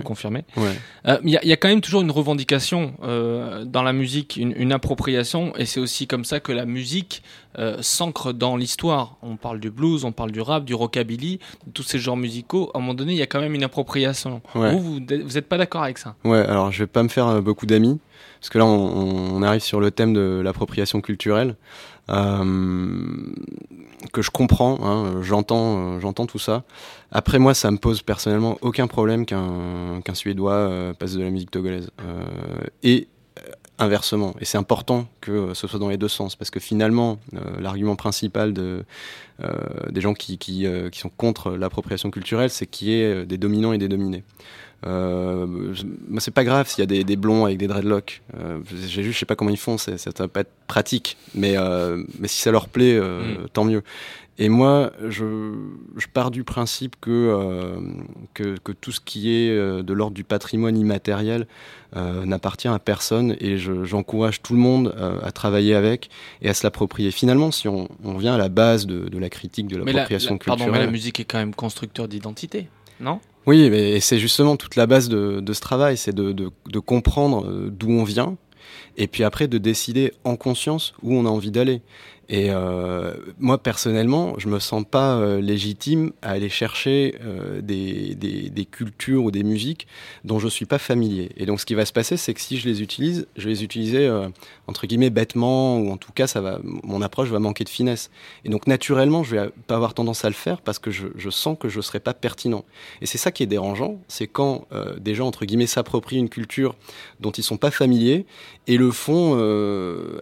[0.58, 0.76] Ouais.
[1.08, 3.94] Euh, Il y, a- il y a quand même toujours une revendication euh, dans la
[3.94, 7.24] musique, une, une appropriation, et c'est aussi comme ça que la musique
[7.82, 9.18] s'ancre dans l'histoire.
[9.22, 12.72] On parle du blues, on parle du rap, du rockabilly, de tous ces genres musicaux.
[12.74, 14.42] À un moment donné, il y a quand même une appropriation.
[14.56, 14.72] Ouais.
[14.72, 16.16] Vous, vous, vous êtes pas d'accord avec ça?
[16.24, 18.00] Ouais, alors je vais pas me faire beaucoup d'amis,
[18.40, 21.56] parce que là on, on arrive sur le thème de l'appropriation culturelle.
[22.10, 22.46] Euh,
[24.14, 26.64] que je comprends, hein, j'entends, euh, j'entends tout ça.
[27.12, 31.52] Après moi, ça me pose personnellement aucun problème qu'un Suédois euh, passe de la musique
[31.52, 31.92] togolaise.
[32.02, 32.24] Euh,
[32.84, 33.08] et
[33.78, 34.36] inversement.
[34.42, 37.18] Et c'est important que ce soit dans les deux sens, parce que finalement,
[37.62, 38.84] l'argument principal de,
[39.90, 43.78] des gens qui, qui sont contre l'appropriation culturelle, c'est qu'il y ait des dominants et
[43.78, 44.26] des dominés.
[44.86, 45.46] Euh,
[46.08, 48.22] moi, c'est pas grave s'il y a des, des, blonds avec des dreadlocks.
[48.39, 51.18] Euh, j'ai juste, je sais pas comment ils font, ça va pas être pratique.
[51.36, 53.50] Mais, euh, mais si ça leur plaît, euh, mm.
[53.54, 53.84] tant mieux.
[54.42, 55.54] Et moi, je,
[55.98, 57.82] je pars du principe que, euh,
[58.34, 61.46] que, que, tout ce qui est de l'ordre du patrimoine immatériel
[61.94, 66.10] n'appartient à personne et j'encourage tout le monde à travailler avec
[66.42, 67.12] et à se l'approprier.
[67.12, 70.60] Finalement, si on, on, vient à la base de, de la critique de l'appropriation culturelle...
[70.60, 72.70] Pardon, mais la musique est quand même constructeur d'identité,
[73.02, 73.20] non?
[73.45, 78.04] Oui, et c'est justement toute la base de, ce travail, c'est de, comprendre d'où on
[78.04, 78.38] vient,
[78.97, 81.82] et puis après de décider en conscience où on a envie d'aller.
[82.32, 88.13] Et euh, moi personnellement, je me sens pas euh, légitime à aller chercher euh, des,
[88.13, 89.88] des, des, cultures ou des musiques
[90.26, 91.32] dont je suis pas familier.
[91.38, 93.50] Et donc ce qui va se passer, c'est que si je les utilise, je vais
[93.50, 94.30] les utiliser euh,
[94.68, 98.12] entre guillemets bêtement ou en tout cas ça va, mon approche va manquer de finesse.
[98.46, 101.32] Et donc naturellement, je vais pas avoir tendance à le faire parce que je, je
[101.32, 102.63] sens que je serai pas pertinent.
[103.02, 106.30] Et c'est ça qui est dérangeant, c'est quand euh, des gens entre guillemets s'approprient une
[106.30, 106.76] culture
[107.22, 108.28] dont ils sont pas familiers
[108.68, 109.34] et le font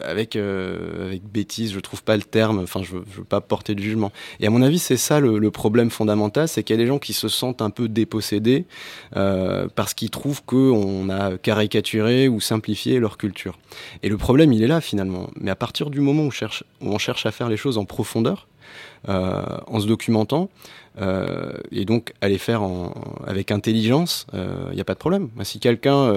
[0.02, 3.80] avec avec bêtise, je trouve pas le terme, enfin je veux, veux pas porter de
[3.80, 4.12] jugement.
[4.40, 6.98] Et à mon avis, c'est ça le, problème fondamental, c'est qu'il y a des gens
[6.98, 8.66] qui se sentent un peu dépossédés
[9.16, 13.58] euh, parce qu'ils trouvent qu'on a caricaturé ou simplifié leur culture.
[14.02, 15.30] Et le problème, il est là finalement.
[15.40, 16.30] Mais à partir du moment où,
[16.80, 18.46] on cherche à faire les choses en profondeur,
[19.08, 20.50] euh, en se documentant,
[21.00, 22.62] euh, et donc à les faire
[23.26, 25.30] avec intelligence, il n'y a pas de problème.
[25.42, 26.12] Si quelqu'un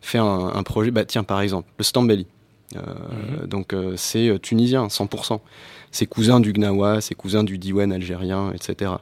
[0.00, 2.43] fait un, projet, bah, tiens par exemple, le Stambeli, euh,
[2.74, 3.46] mmh.
[3.46, 5.40] Donc euh, c'est euh, tunisien, 100%.
[5.90, 8.92] C'est cousin du Gnawa, c'est cousin du Diwan algérien, etc.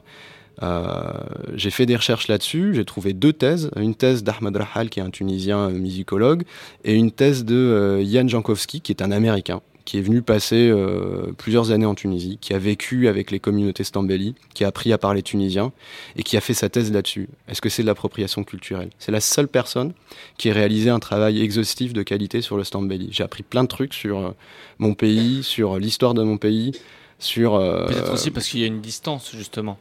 [0.61, 1.13] Euh,
[1.55, 5.03] j'ai fait des recherches là-dessus, j'ai trouvé deux thèses, une thèse d'Ahmad Rahal qui est
[5.03, 6.43] un Tunisien musicologue
[6.83, 10.69] et une thèse de euh, Yann Jankowski qui est un Américain qui est venu passer
[10.69, 14.93] euh, plusieurs années en Tunisie, qui a vécu avec les communautés Stambeli, qui a appris
[14.93, 15.71] à parler tunisien
[16.15, 17.29] et qui a fait sa thèse là-dessus.
[17.47, 18.89] Est-ce que c'est de l'appropriation culturelle?
[18.99, 19.93] C'est la seule personne
[20.37, 23.09] qui ait réalisé un travail exhaustif de qualité sur le Stambeli.
[23.11, 24.31] J'ai appris plein de trucs sur euh,
[24.77, 26.71] mon pays, sur l'histoire de mon pays,
[27.19, 27.55] sur...
[27.55, 29.77] Euh, Peut-être aussi parce qu'il y a une distance, justement.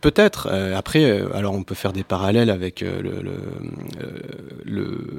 [0.00, 0.48] Peut-être.
[0.50, 3.02] Euh, après, euh, alors on peut faire des parallèles avec euh,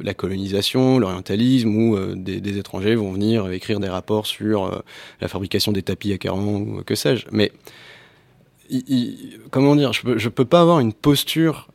[0.02, 4.84] la colonisation, l'orientalisme, où des, étrangers vont venir écrire des rapports sur
[5.22, 7.26] la fabrication des tapis à Caron ou que sais-je.
[7.32, 7.52] Mais
[9.52, 11.68] comment dire, je peux, peux pas avoir une posture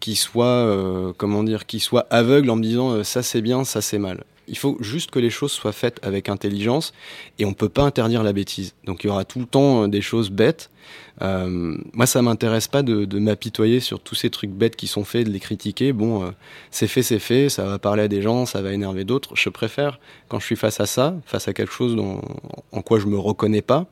[0.00, 3.98] qui soit, comment dire, qui soit aveugle en me disant ça c'est bien, ça c'est
[3.98, 4.24] mal.
[4.48, 6.92] Il faut juste que les choses soient faites avec intelligence
[7.38, 8.74] et on ne peut pas interdire la bêtise.
[8.84, 10.70] Donc il y aura tout le temps euh, des choses bêtes.
[11.22, 15.26] Euh, moi, ça m'intéresse pas de, m'apitoyer sur tous ces trucs bêtes qui sont faits,
[15.26, 15.92] de les critiquer.
[15.92, 16.30] Bon, euh,
[16.70, 19.34] c'est fait, c'est fait, ça va parler à des gens, ça va énerver d'autres.
[19.34, 21.96] Je préfère, quand je suis face à ça, face à quelque chose
[22.72, 23.86] en quoi je me reconnais pas,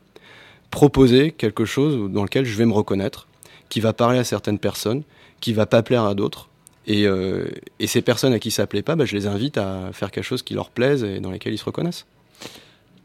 [0.70, 3.26] proposer quelque chose dans lequel je vais me reconnaître,
[3.68, 5.02] qui va parler à certaines personnes,
[5.40, 6.48] qui va pas plaire à d'autres
[6.86, 9.90] et, euh, et, ces personnes à qui ça plaît pas, bah, je les invite à
[9.92, 12.06] faire quelque chose qui leur plaise et dans lesquels ils se reconnaissent.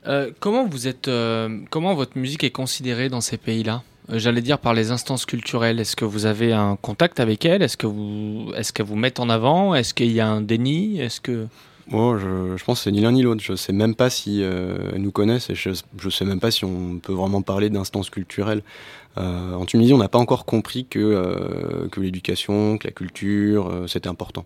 [0.08, 3.84] Euh, comment vous êtes, euh, comment votre musique est considérée dans ces pays-là?
[4.12, 5.80] J'allais dire par les instances culturelles.
[5.80, 7.62] Est-ce que vous avez un contact avec elles?
[7.62, 9.76] Est-ce que vous, est-ce qu'elles vous mettent en avant?
[9.76, 11.00] Est-ce qu'il y a un déni?
[11.00, 11.46] Est-ce que
[11.88, 13.42] Moi, je, je, pense que c'est ni l'un ni l'autre.
[13.44, 16.50] Je sais même pas si euh, elles nous connaissent et je, je sais même pas
[16.50, 18.64] si on peut vraiment parler d'instances culturelles.
[19.20, 23.88] Euh, en Tunisie, on n'a pas encore compris que, euh, l'éducation, que la culture, euh,
[23.88, 24.46] c'était important.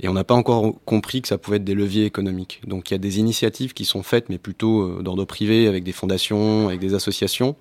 [0.00, 2.62] Et on n'a pas encore compris que ça pouvait être des leviers économiques.
[2.66, 5.92] Donc il y a des initiatives qui sont faites, mais plutôt d'ordre privé, avec des
[5.92, 7.56] fondations, avec des associations.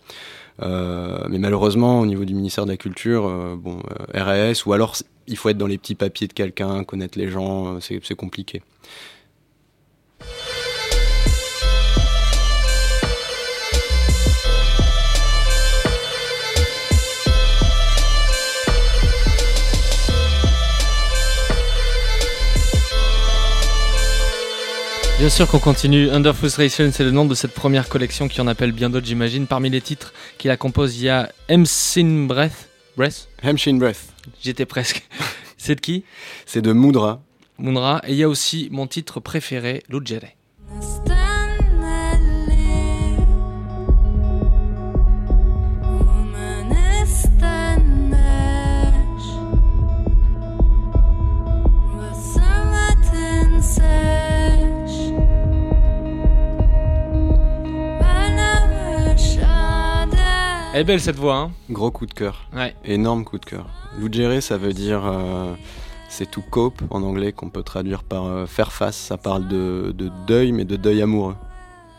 [0.62, 3.80] Mais malheureusement, au niveau du ministère de la Culture, bon,
[4.14, 4.96] RAS, ou alors
[5.28, 8.62] il faut être dans les petits papiers de quelqu'un, connaître les gens, c'est compliqué.
[25.18, 26.10] Bien sûr qu'on continue.
[26.10, 29.48] Under Frustration, c'est le nom de cette première collection qui en appelle bien d'autres, j'imagine.
[29.48, 32.70] Parmi les titres qui la composent, il y a Hemshin Breath.
[32.98, 33.30] Breath?
[33.42, 34.14] Hemshin Breath.
[34.44, 35.08] J'étais presque.
[35.58, 36.04] c'est de qui?
[36.46, 37.22] C'est de Moudra.
[37.58, 38.02] Moudra.
[38.06, 40.36] Et il y a aussi mon titre préféré, Lujere.
[60.76, 62.50] Elle est belle cette voix, hein Gros coup de cœur.
[62.54, 62.76] Ouais.
[62.84, 63.66] Énorme coup de cœur.
[63.98, 65.06] Lugere, ça veut dire.
[65.06, 65.54] euh,
[66.10, 68.98] c'est to cope en anglais qu'on peut traduire par euh, faire face.
[68.98, 71.38] Ça parle de, de deuil, mais de deuil amoureux.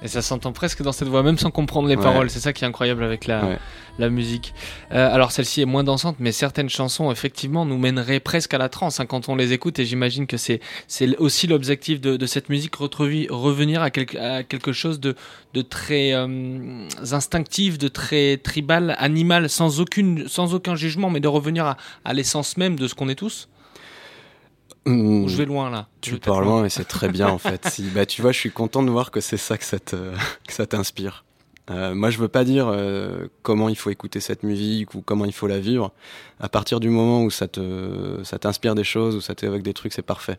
[0.02, 2.02] Et ça s'entend presque dans cette voix, même sans comprendre les Ouais.
[2.02, 2.28] paroles.
[2.28, 3.58] C'est ça qui est incroyable avec la, Ouais.
[3.98, 4.52] la musique.
[4.92, 8.68] Euh, alors celle-ci est moins dansante, mais certaines chansons, effectivement, nous mèneraient presque à la
[8.68, 9.78] transe hein, quand on les écoute.
[9.78, 14.18] Et j'imagine que c'est c'est aussi l'objectif de, de cette musique, retrouver, revenir à, quelque-
[14.18, 15.16] à quelque chose de,
[15.54, 21.28] de très euh, instinctif, de très tribal, animal, sans, aucune, sans aucun jugement, mais de
[21.28, 23.48] revenir à, à l'essence même de ce qu'on est tous.
[24.86, 25.88] Hmm, Ou je vais loin là.
[26.00, 27.66] Tu pars loin et c'est très bien en fait.
[27.70, 31.24] Si, bah, tu vois, je suis content de voir que c'est ça que ça t'inspire.
[31.70, 35.24] Euh, moi, je veux pas dire euh, comment il faut écouter cette musique ou comment
[35.24, 35.92] il faut la vivre.
[36.38, 39.74] À partir du moment où ça te, ça t'inspire des choses, où ça t'évoque des
[39.74, 40.38] trucs, c'est parfait.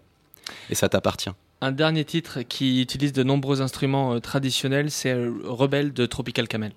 [0.70, 1.32] Et ça t'appartient.
[1.60, 6.72] Un dernier titre qui utilise de nombreux instruments euh, traditionnels, c'est Rebelle de Tropical Camel.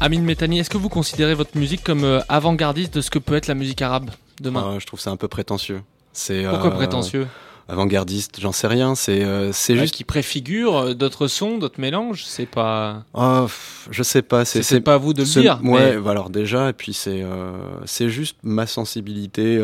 [0.00, 3.34] Amine Métani, est-ce que vous considérez votre musique comme euh, avant-gardiste de ce que peut
[3.34, 4.10] être la musique arabe
[4.40, 5.82] demain Ah, je trouve ça un peu prétentieux.
[6.12, 7.26] C'est Pourquoi euh, prétentieux?
[7.68, 8.94] Avant-gardiste, j'en sais rien.
[8.94, 9.94] C'est euh, c'est Ouais, juste.
[9.94, 13.04] qui préfigure euh, d'autres sons, d'autres mélanges, c'est pas.
[13.14, 13.46] Oh,
[13.90, 14.44] je sais pas.
[14.46, 16.94] C'est- c'est pas à vous de le dire, Ouais, mais- bah alors déjà, et puis
[16.94, 17.22] c'est
[17.84, 19.58] c'est juste ma sensibilité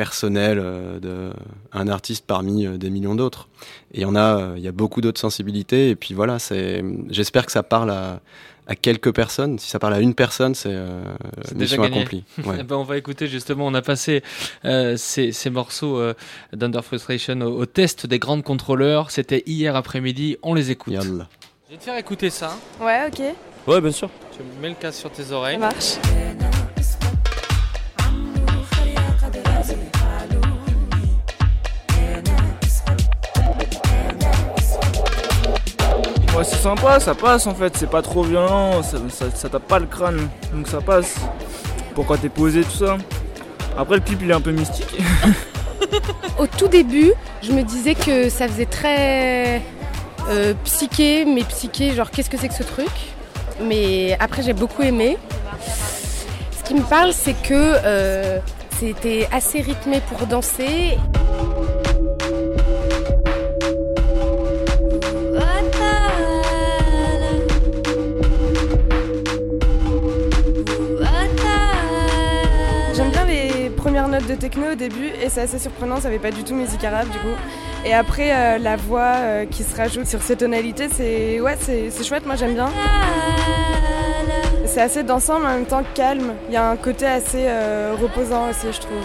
[0.00, 1.30] personnelle euh, de
[1.72, 3.48] un artiste parmi euh, des millions d'autres.
[3.92, 5.90] Et il y en a, euh, il y a beaucoup d'autres sensibilités.
[5.90, 6.82] Et puis voilà, c'est.
[7.10, 8.20] J'espère que ça parle à
[8.70, 9.58] à quelques personnes.
[9.58, 11.02] Si ça parle à une personne, c'est euh,
[11.54, 12.24] mission accomplie.
[12.46, 12.62] Ouais.
[12.62, 14.22] Ben, on va écouter justement, on a passé
[14.64, 16.14] euh, ces, ces morceaux euh,
[16.52, 19.10] d'Under Frustration au, au test des grandes contrôleurs.
[19.10, 20.94] C'était hier après-midi, on les écoute.
[20.94, 21.10] Je
[21.70, 22.56] vais te faire écouter ça.
[22.80, 23.20] Ouais, ok.
[23.66, 24.08] Ouais, bien sûr.
[24.32, 25.54] Tu mets le casque sur tes oreilles.
[25.54, 26.49] Ça marche.
[36.42, 39.78] C'est sympa, ça passe en fait, c'est pas trop violent, ça, ça, ça tape pas
[39.78, 41.16] le crâne, donc ça passe.
[41.94, 42.96] Pourquoi t'es posé, tout ça?
[43.76, 44.96] Après, le clip il est un peu mystique.
[46.38, 49.60] Au tout début, je me disais que ça faisait très
[50.28, 52.90] euh, psyché, mais psyché, genre qu'est-ce que c'est que ce truc?
[53.62, 55.18] Mais après, j'ai beaucoup aimé.
[56.58, 57.52] Ce qui me parle, c'est que
[57.84, 58.38] euh,
[58.78, 60.96] c'était assez rythmé pour danser.
[74.26, 77.08] De techno au début et c'est assez surprenant, ça fait pas du tout musique arabe
[77.10, 77.34] du coup.
[77.84, 82.04] Et après euh, la voix euh, qui se rajoute sur ces tonalités, c'est ouais, c'est
[82.04, 82.70] chouette, moi j'aime bien.
[84.66, 86.34] C'est assez dansant mais en même temps calme.
[86.48, 89.04] Il y a un côté assez euh, reposant aussi, je trouve.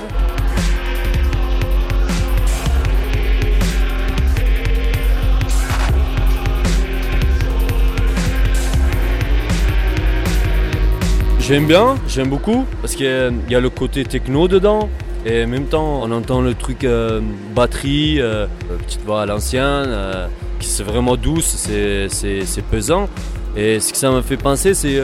[11.48, 14.90] J'aime bien, j'aime beaucoup, parce qu'il y a le côté techno dedans,
[15.26, 17.20] et en même temps on entend le truc euh,
[17.56, 18.46] batterie, euh,
[18.86, 20.28] petite voix à l'ancienne, euh,
[20.60, 23.10] qui c'est vraiment douce, c'est- pesant.
[23.58, 25.02] Et ce que ça me fait penser, c'est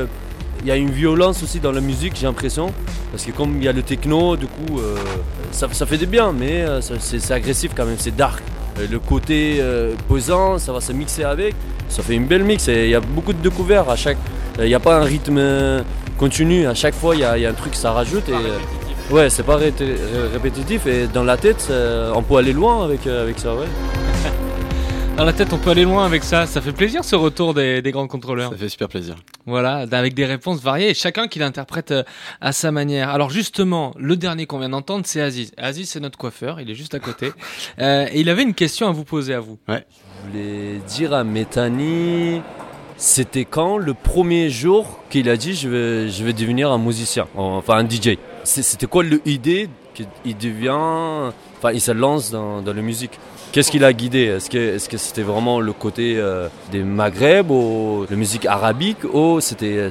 [0.62, 2.72] il y a une violence aussi dans la musique, j'ai l'impression,
[3.12, 4.80] parce que comme il y a le techno, du coup,
[5.52, 6.66] ça, ça fait du bien, mais
[7.00, 8.44] c'est agressif quand même, c'est dark.
[8.78, 9.60] Le côté
[10.08, 11.56] pesant, ça va se mixer avec,
[11.90, 14.18] ça fait une belle mix, il y a beaucoup de découvertes à chaque...
[14.60, 15.42] Il n'y a pas un rythme
[16.18, 18.30] continu, à chaque fois il y, a y a un truc que ça rajoute.
[19.10, 19.96] Ouais, c'est pas ré- ré-
[20.34, 21.68] répétitif, et dans la tête,
[22.16, 23.68] on peut aller loin avec, euh, avec ça, ouais.
[25.18, 26.48] Dans la tête, on peut aller loin avec ça.
[26.48, 28.50] Ça fait plaisir ce retour des, des grands contrôleurs.
[28.52, 29.16] Ça fait super plaisir.
[29.46, 32.04] Voilà, avec des réponses variées et chacun qui l'interprète euh,
[32.40, 33.10] à sa manière.
[33.10, 35.52] Alors justement, le dernier qu'on vient d'entendre, c'est Aziz.
[35.58, 37.32] Aziz, c'est notre coiffeur, il est juste à côté.
[37.80, 39.58] Euh, et il avait une question à vous poser à vous.
[39.68, 39.86] Ouais.
[40.26, 42.42] Je voulais dire à Métani,
[42.98, 47.28] c'était quand le premier jour qu'il a dit je vais, je vais devenir un musicien,
[47.36, 52.82] enfin un DJ C'était quoi l'idée qu'il devient, enfin il se lance dans, dans la
[52.82, 53.20] musique?
[53.52, 54.24] Qu'est-ce qui l'a guidé?
[54.28, 59.90] Est-ce que c'était vraiment le côté euh, des Maghreb ou la musique arabique ou c'était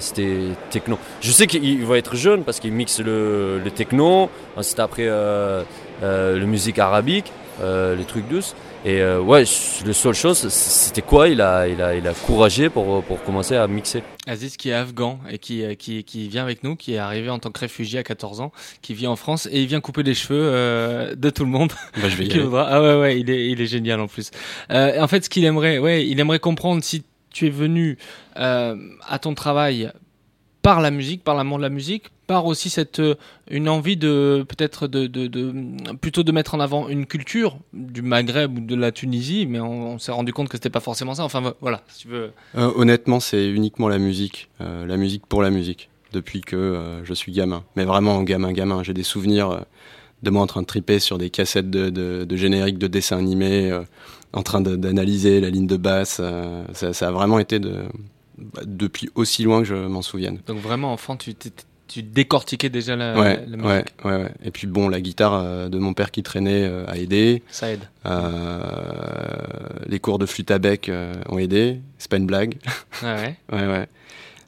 [0.71, 0.99] techno?
[1.21, 5.63] Je sais qu'il va être jeune parce qu'il mixe le, techno, ensuite après euh,
[6.03, 7.31] euh, la musique arabique,
[7.63, 8.55] les trucs douces.
[8.83, 9.45] Et euh, ouais,
[9.85, 11.29] le seule chose, c'était quoi?
[11.29, 14.03] Il a, il, a, il a couragé pour, pour commencer à mixer.
[14.27, 17.29] Aziz qui est afghan et qui, euh, qui, qui vient avec nous, qui est arrivé
[17.29, 20.03] en tant que réfugié à 14 ans, qui vit en France et il vient couper
[20.03, 21.73] les cheveux euh, de tout le monde.
[22.01, 22.49] Bah, je vais y aller.
[22.55, 24.31] Ah ouais, ouais, il est, il est génial en plus.
[24.71, 27.99] Euh, en fait, ce qu'il aimerait, ouais, il aimerait comprendre si tu es venu
[28.39, 28.77] euh,
[29.07, 29.91] à ton travail
[30.63, 33.17] par la musique, par l'amour de la musique, par aussi cette euh,
[33.51, 35.53] une envie de peut-être de, de, de,
[36.01, 39.95] plutôt de mettre en avant une culture du Maghreb ou de la Tunisie, mais on,
[39.95, 41.25] on s'est rendu compte que c'était pas forcément ça.
[41.25, 42.31] Enfin voilà, si tu veux.
[42.57, 47.05] Euh, honnêtement, c'est uniquement la musique, euh, la musique pour la musique, depuis que euh,
[47.05, 47.65] je suis gamin.
[47.75, 48.85] Mais vraiment gamin, gamin.
[48.85, 49.65] J'ai des souvenirs
[50.23, 53.19] de moi en train de triper sur des cassettes de, de, de génériques de dessins
[53.19, 53.77] animés,
[54.33, 56.21] en train d'analyser la ligne de basse.
[56.75, 57.83] ça, ça a vraiment été de,
[58.39, 60.39] bah, depuis aussi loin que je m'en souvienne.
[60.47, 61.51] Donc vraiment enfant, tu t'es-
[61.91, 63.65] tu décortiquais déjà la, ouais, la musique.
[63.67, 64.33] ouais, ouais, ouais.
[64.45, 67.43] Et puis bon, la guitare euh, de mon père qui traînait euh, a aidé.
[67.51, 67.81] Ça aide.
[68.07, 68.61] Euh,
[69.87, 70.91] les cours de flûte à bec
[71.29, 71.81] ont aidé.
[71.99, 72.59] C'est pas une blague.
[73.03, 73.37] Ah ouais.
[73.53, 73.89] ouais, ouais.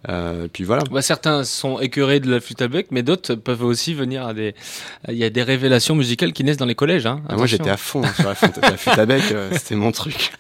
[0.08, 0.84] Euh, et puis voilà.
[0.90, 4.34] Bah, certains sont écœurés de la flûte à bec, mais d'autres peuvent aussi venir à
[4.34, 4.54] des.
[5.08, 7.06] Il y a des révélations musicales qui naissent dans les collèges.
[7.06, 7.22] Hein.
[7.28, 9.22] Ah, moi, j'étais à fond hein, sur la flûte, la flûte à bec.
[9.32, 10.30] euh, C'était mon truc.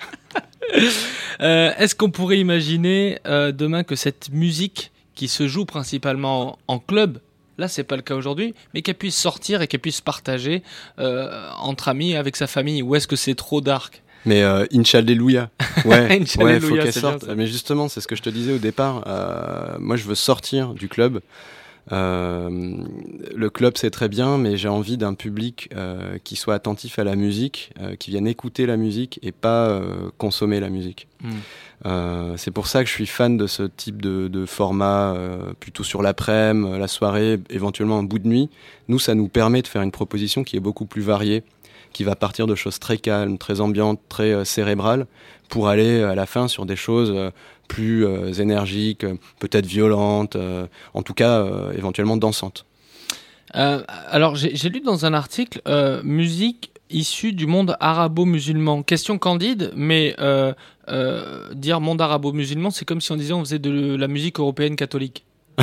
[1.40, 7.18] Euh, Est-ce qu'on pourrait imaginer demain que cette musique qui se joue principalement en, club,
[7.58, 10.62] là c'est pas le cas aujourd'hui, mais qu'elle puisse sortir et qu'elle puisse partager
[10.98, 14.02] euh, entre amis avec sa famille Ou est-ce que c'est trop dark?
[14.24, 15.50] Mais euh, Inch'Alléluia.
[15.84, 16.06] Ouais,
[16.38, 17.26] ouais, faut qu'elle bien, sorte.
[17.34, 19.02] Mais justement, c'est ce que je te disais au départ.
[19.06, 21.20] Euh, moi, je veux sortir du club.
[21.90, 22.76] Euh,
[23.34, 27.04] le club, c'est très bien, mais j'ai envie d'un public euh, qui soit attentif à
[27.04, 29.80] la musique, qui vienne écouter la musique et pas
[30.18, 31.08] consommer la musique.
[31.22, 31.30] Mm.
[31.84, 35.84] Euh, c'est pour ça que je suis fan de ce type de, format, euh, plutôt
[35.84, 38.50] sur l'après-midi, la soirée, éventuellement un bout de nuit.
[38.88, 41.42] Nous, ça nous permet de faire une proposition qui est beaucoup plus variée,
[41.92, 45.06] qui va partir de choses très calmes, très ambiantes, très euh, cérébrales,
[45.48, 47.30] pour aller euh, à la fin sur des choses euh,
[47.68, 52.64] plus euh, énergiques, euh, peut-être violentes, euh, en tout cas euh, éventuellement dansantes.
[53.54, 58.82] Euh, alors, j'ai lu dans un article euh, musique issue du monde arabo-musulman.
[58.82, 60.52] Question candide, mais euh, euh,
[61.54, 65.24] dire monde arabo-musulman, c'est comme si on disait on faisait de la musique européenne catholique.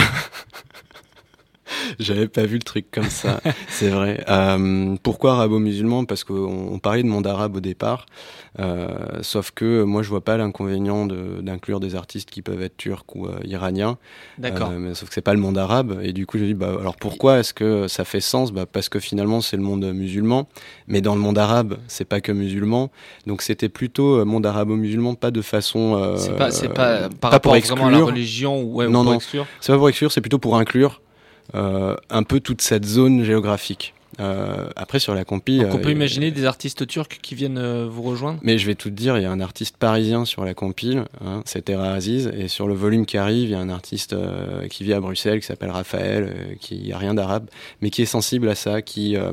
[1.99, 4.23] J'avais pas vu le truc comme ça, c'est vrai.
[4.29, 6.05] Euh, pourquoi arabo-musulman?
[6.05, 8.05] Parce qu'on on parlait de monde arabe au départ,
[8.59, 8.87] euh,
[9.21, 13.03] sauf que moi je vois pas l'inconvénient de- d'inclure des artistes qui peuvent être turcs
[13.15, 13.97] ou euh, iraniens.
[14.37, 14.69] D'accord.
[14.71, 16.75] Euh, mais sauf que c'est pas le monde arabe, et du coup j'ai dit bah
[16.79, 18.51] alors pourquoi est-ce que ça fait sens?
[18.51, 20.47] Bah parce que finalement c'est le monde musulman,
[20.87, 22.91] mais dans le monde arabe c'est pas que musulman,
[23.27, 25.95] donc c'était plutôt euh, monde arabo-musulman, pas de façon.
[26.01, 28.07] euh, C'est pas, c'est pas par pas rapport pour vraiment à la exclure.
[28.07, 29.45] religion ou, ouais, ou non, pour non, exclure?
[29.61, 31.01] c'est pas pour exclure, c'est plutôt pour inclure
[31.53, 33.93] un peu toute cette zone géographique.
[34.19, 35.61] Euh, après, sur la compil.
[35.61, 38.39] Donc on euh, peut imaginer des artistes turcs qui viennent euh, vous rejoindre?
[38.41, 41.05] Mais je vais tout te dire, il y a un artiste parisien sur la compile,
[41.23, 44.11] hein, c'est Terra Aziz, et sur le volume qui arrive, il y a un artiste
[44.13, 47.47] euh, qui vit à Bruxelles, qui s'appelle Raphaël, euh, qui a rien d'arabe,
[47.81, 49.31] mais qui est sensible à ça, qui, euh,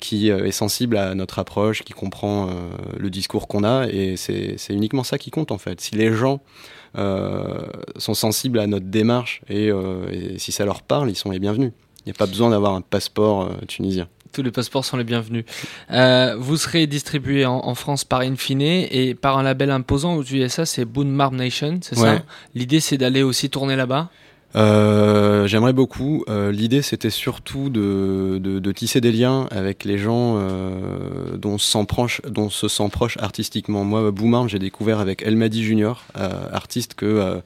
[0.00, 2.52] qui euh, est sensible à notre approche, qui comprend euh,
[2.98, 5.80] le discours qu'on a, et c'est c'est uniquement ça qui compte en fait.
[5.80, 10.82] Si les gens euh, sont sensibles à notre démarche et, euh, et si ça leur
[10.82, 11.72] parle, ils sont les bienvenus.
[12.04, 14.08] Il n'y a pas besoin d'avoir un passeport euh, tunisien.
[14.32, 15.44] Tous les passeports sont les bienvenus.
[15.92, 20.24] Euh, vous serez distribué en, en France par Infine et par un label imposant aux
[20.24, 22.16] USA, c'est Boone Marb Nation, c'est Ouais?
[22.18, 22.22] ça
[22.54, 24.10] L'idée c'est d'aller aussi tourner là-bas?
[24.56, 26.24] Euh, J'aimerais beaucoup.
[26.28, 31.56] Euh, L'idée, c'était surtout de, de, de tisser des liens avec les gens euh, dont,
[31.74, 33.84] on proche, dont on se sent proche artistiquement.
[33.84, 37.40] Moi, Boomarm, j'ai découvert avec Elmadi Junior, euh, artiste que,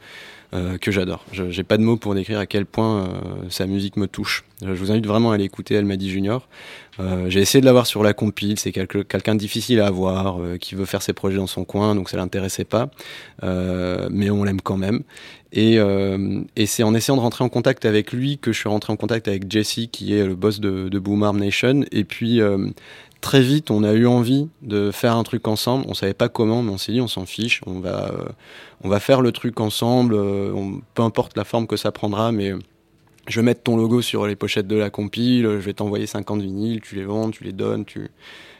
[0.55, 1.25] euh, que j'adore.
[1.33, 3.09] J'ai pas de mots pour décrire à quel point
[3.49, 4.45] sa musique me touche.
[4.63, 6.49] Je vous invite vraiment à aller écouter Elmadi Junior.
[7.01, 8.59] Euh, j'ai essayé de l'avoir sur la compile.
[8.59, 11.95] C'est quelqu'un de difficile à avoir, euh, qui veut faire ses projets dans son coin,
[11.95, 12.91] donc ça l'intéressait pas.
[13.45, 15.03] Euh, mais on l'aime quand même.
[15.53, 18.69] Et, euh, et c'est en essayant de rentrer en contact avec lui que je suis
[18.69, 21.85] rentré en contact avec Jesse, qui est le boss de, de Boom Arm Nation.
[21.93, 22.69] Et puis euh,
[23.21, 25.85] très vite, on a eu envie de faire un truc ensemble.
[25.89, 27.61] On savait pas comment, mais on s'est dit, on s'en fiche.
[27.67, 28.13] On va,
[28.83, 30.15] on va faire le truc ensemble.
[30.15, 32.53] on- peu importe la forme que ça prendra, mais
[33.29, 35.45] je vais mettre ton logo sur les pochettes de la compile.
[35.45, 36.81] Je vais t'envoyer 50 vinyles.
[36.81, 37.85] Tu les vends, tu les donnes.
[37.85, 38.11] Tu...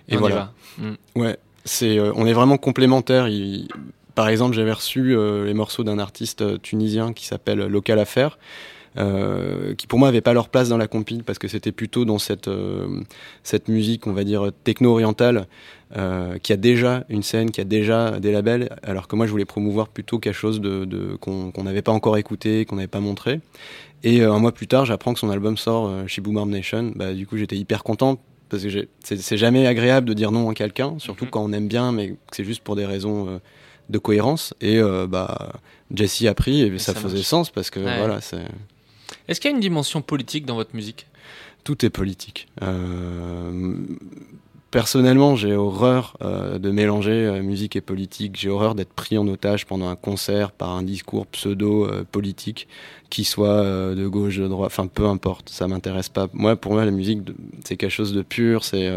[0.09, 0.53] Et On voilà.
[0.79, 0.93] Mm.
[1.17, 3.29] Ouais, c'est, euh, on est vraiment complémentaires.
[3.29, 3.69] Il-
[4.15, 8.39] par exemple, j'avais reçu euh, les morceaux d'un artiste euh, tunisien qui s'appelle Local Affair,
[8.99, 12.05] euh, qui pour moi n'avaient pas leur place dans la compile parce que c'était plutôt
[12.05, 13.01] dans cette, euh,
[13.43, 15.47] cette musique, on va dire, techno-orientale,
[15.97, 19.31] euh, qui a déjà une scène, qui a déjà des labels, alors que moi je
[19.31, 23.01] voulais promouvoir plutôt quelque chose de, de- qu'on n'avait pas encore écouté, qu'on n'avait pas
[23.01, 23.41] montré.
[24.05, 26.93] Et un mois plus tard, j'apprends que son album sort chez Boom Arm Nation.
[26.95, 28.19] Bah, du coup, j'étais hyper content
[28.49, 31.93] parce que c'est jamais agréable de dire non à quelqu'un, surtout quand on aime bien,
[31.93, 33.39] mais que c'est juste pour des raisons euh,
[33.91, 34.55] de cohérence.
[34.61, 35.53] Et euh, bah,
[35.95, 37.99] Jesse a pris et, ça, ça faisait sens parce que Ouais.
[37.99, 38.39] voilà, c'est
[39.29, 41.07] Est-ce qu'il y a une dimension politique dans votre musique?
[41.65, 42.49] Tout est politique.
[42.63, 43.75] Euh,
[44.71, 48.37] personnellement, j'ai horreur euh, de mélanger euh, musique et politique.
[48.39, 52.69] J'ai horreur d'être pris en otage pendant un concert par un discours pseudo-politique,
[53.11, 53.63] qui soit
[53.95, 56.29] de gauche, de droite, enfin peu importe, ça m'intéresse pas.
[56.33, 57.21] Moi, pour moi, la musique,
[57.65, 58.65] c'est quelque chose de pur.
[58.65, 58.91] C'est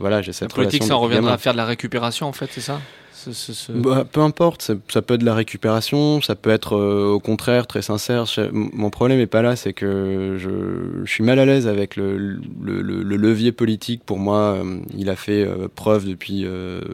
[0.00, 2.32] voilà, j'ai cette La politique, relation ça en reviendra à faire de la récupération, en
[2.32, 2.80] fait, c'est ça?
[3.72, 7.66] Bah, peu importe, ça, peut être de la récupération, ça peut être euh, au contraire
[7.66, 8.24] très sincère.
[8.52, 12.82] Mon problème est pas là, c'est que je, suis mal à l'aise avec le, le,
[12.82, 14.02] le- le levier politique.
[14.04, 16.46] Pour moi, euh, il a fait euh, preuve depuis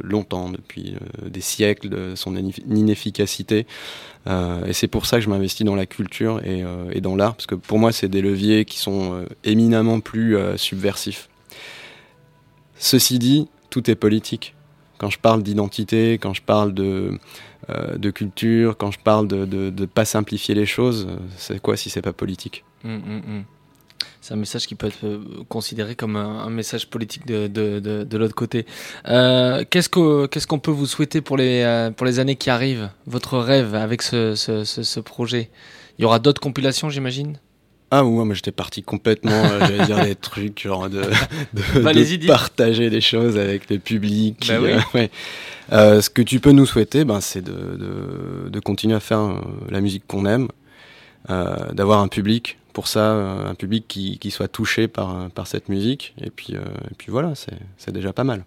[0.04, 0.94] longtemps, depuis
[1.26, 3.66] des siècles, de son inef- inefficacité.
[4.28, 7.56] Et c'est pour ça que je m'investis dans la culture et, dans l'art, parce que
[7.56, 11.28] pour moi, c'est des leviers qui sont éminemment plus subversifs.
[12.78, 14.54] Ceci dit, tout est politique.
[15.02, 17.18] Quand je parle d'identité, quand je parle de,
[17.70, 21.90] euh, de culture, quand je parle de ne pas simplifier les choses, c'est quoi si
[21.90, 22.64] c'est pas politique?
[22.84, 23.44] Hum, hum, hum.
[24.20, 28.16] C'est un message qui peut être euh, considéré comme un, message politique de, de, de,
[28.16, 28.64] l'autre côté.
[29.08, 32.88] Euh, qu'est-ce que qu'est-ce qu'on peut vous souhaiter pour les pour les années qui arrivent?
[33.06, 35.50] Votre rêve avec ce, ce projet?
[35.98, 37.38] Il y aura d'autres compilations, j'imagine?
[37.94, 41.92] Ah ouais, moi j'étais parti complètement, euh, j'allais dire des trucs genre de, de, Bah,
[41.92, 44.46] de partager des choses avec le public.
[44.48, 44.70] Bah oui.
[44.70, 45.10] euh, ouais.
[45.72, 49.42] Euh, ce que tu peux nous souhaiter, ben, c'est de, de, de continuer à faire
[49.68, 50.48] la musique qu'on aime,
[51.28, 56.14] d'avoir un public pour ça, un public qui, qui soit touché par, par cette musique.
[56.18, 57.34] Et puis, et puis voilà,
[57.76, 58.46] c'est déjà pas mal.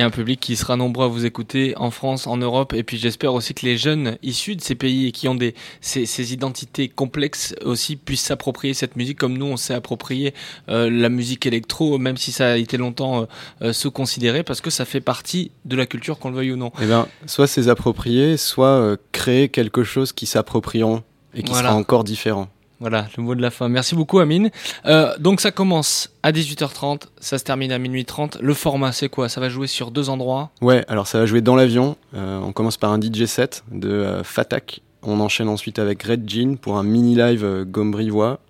[0.00, 2.96] Et un public qui sera nombreux à vous écouter en France, en Europe, et puis
[2.96, 6.32] j'espère aussi que les jeunes issus de ces pays et qui ont des ces, ces
[6.32, 10.32] identités complexes aussi puissent s'approprier cette musique comme nous on s'est approprié
[10.70, 13.26] euh, la musique électro, même si ça a été longtemps euh,
[13.62, 16.56] euh, se considérer, parce que ça fait partie de la culture qu'on le veuille ou
[16.56, 16.72] non.
[16.80, 21.02] Eh ben, soit c'est approprié, soit euh, créer quelque chose qui s'approprieront
[21.34, 21.68] et qui Voilà.
[21.68, 22.48] sera encore différent.
[22.80, 23.68] Voilà, le mot de la fin.
[23.68, 24.50] Merci beaucoup, Amine.
[24.86, 28.38] Euh, donc, ça commence à 18h30, ça se termine à minuit 30.
[28.40, 29.28] Le format, c'est quoi?
[29.28, 30.50] Ça va jouer sur deux endroits?
[30.62, 31.96] Ouais, alors ça va jouer dans l'avion.
[32.14, 34.80] Euh, on commence par un DJ set de euh, Fatak.
[35.02, 38.40] On enchaîne ensuite avec Red Jean pour un mini live gombrivois.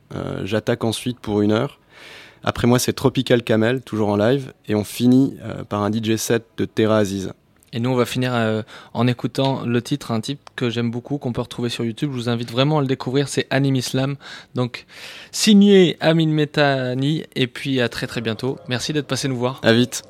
[0.42, 1.78] J'attaque ensuite pour une heure.
[2.42, 4.52] Après moi, c'est Tropical Camel, toujours en live.
[4.66, 5.36] Et on finit
[5.68, 7.32] par un DJ set de Terra Aziz.
[7.72, 8.62] Et nous, on va finir euh,
[8.94, 12.10] en écoutant le titre, un type que j'aime beaucoup, qu'on peut retrouver sur YouTube.
[12.12, 13.28] Je vous invite vraiment à le découvrir.
[13.28, 14.16] C'est Anim Islam.
[14.54, 14.86] Donc,
[15.30, 17.24] signé Amine Metani.
[17.36, 18.58] Et puis, à très très bientôt.
[18.68, 19.60] Merci d'être passé nous voir.
[19.62, 20.02] À vite.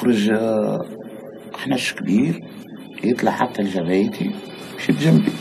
[0.00, 0.84] يخرج آه،
[1.54, 2.40] حنش كبير
[3.04, 4.30] يطلع حتى الجبايتي
[4.86, 5.32] شد جنبي.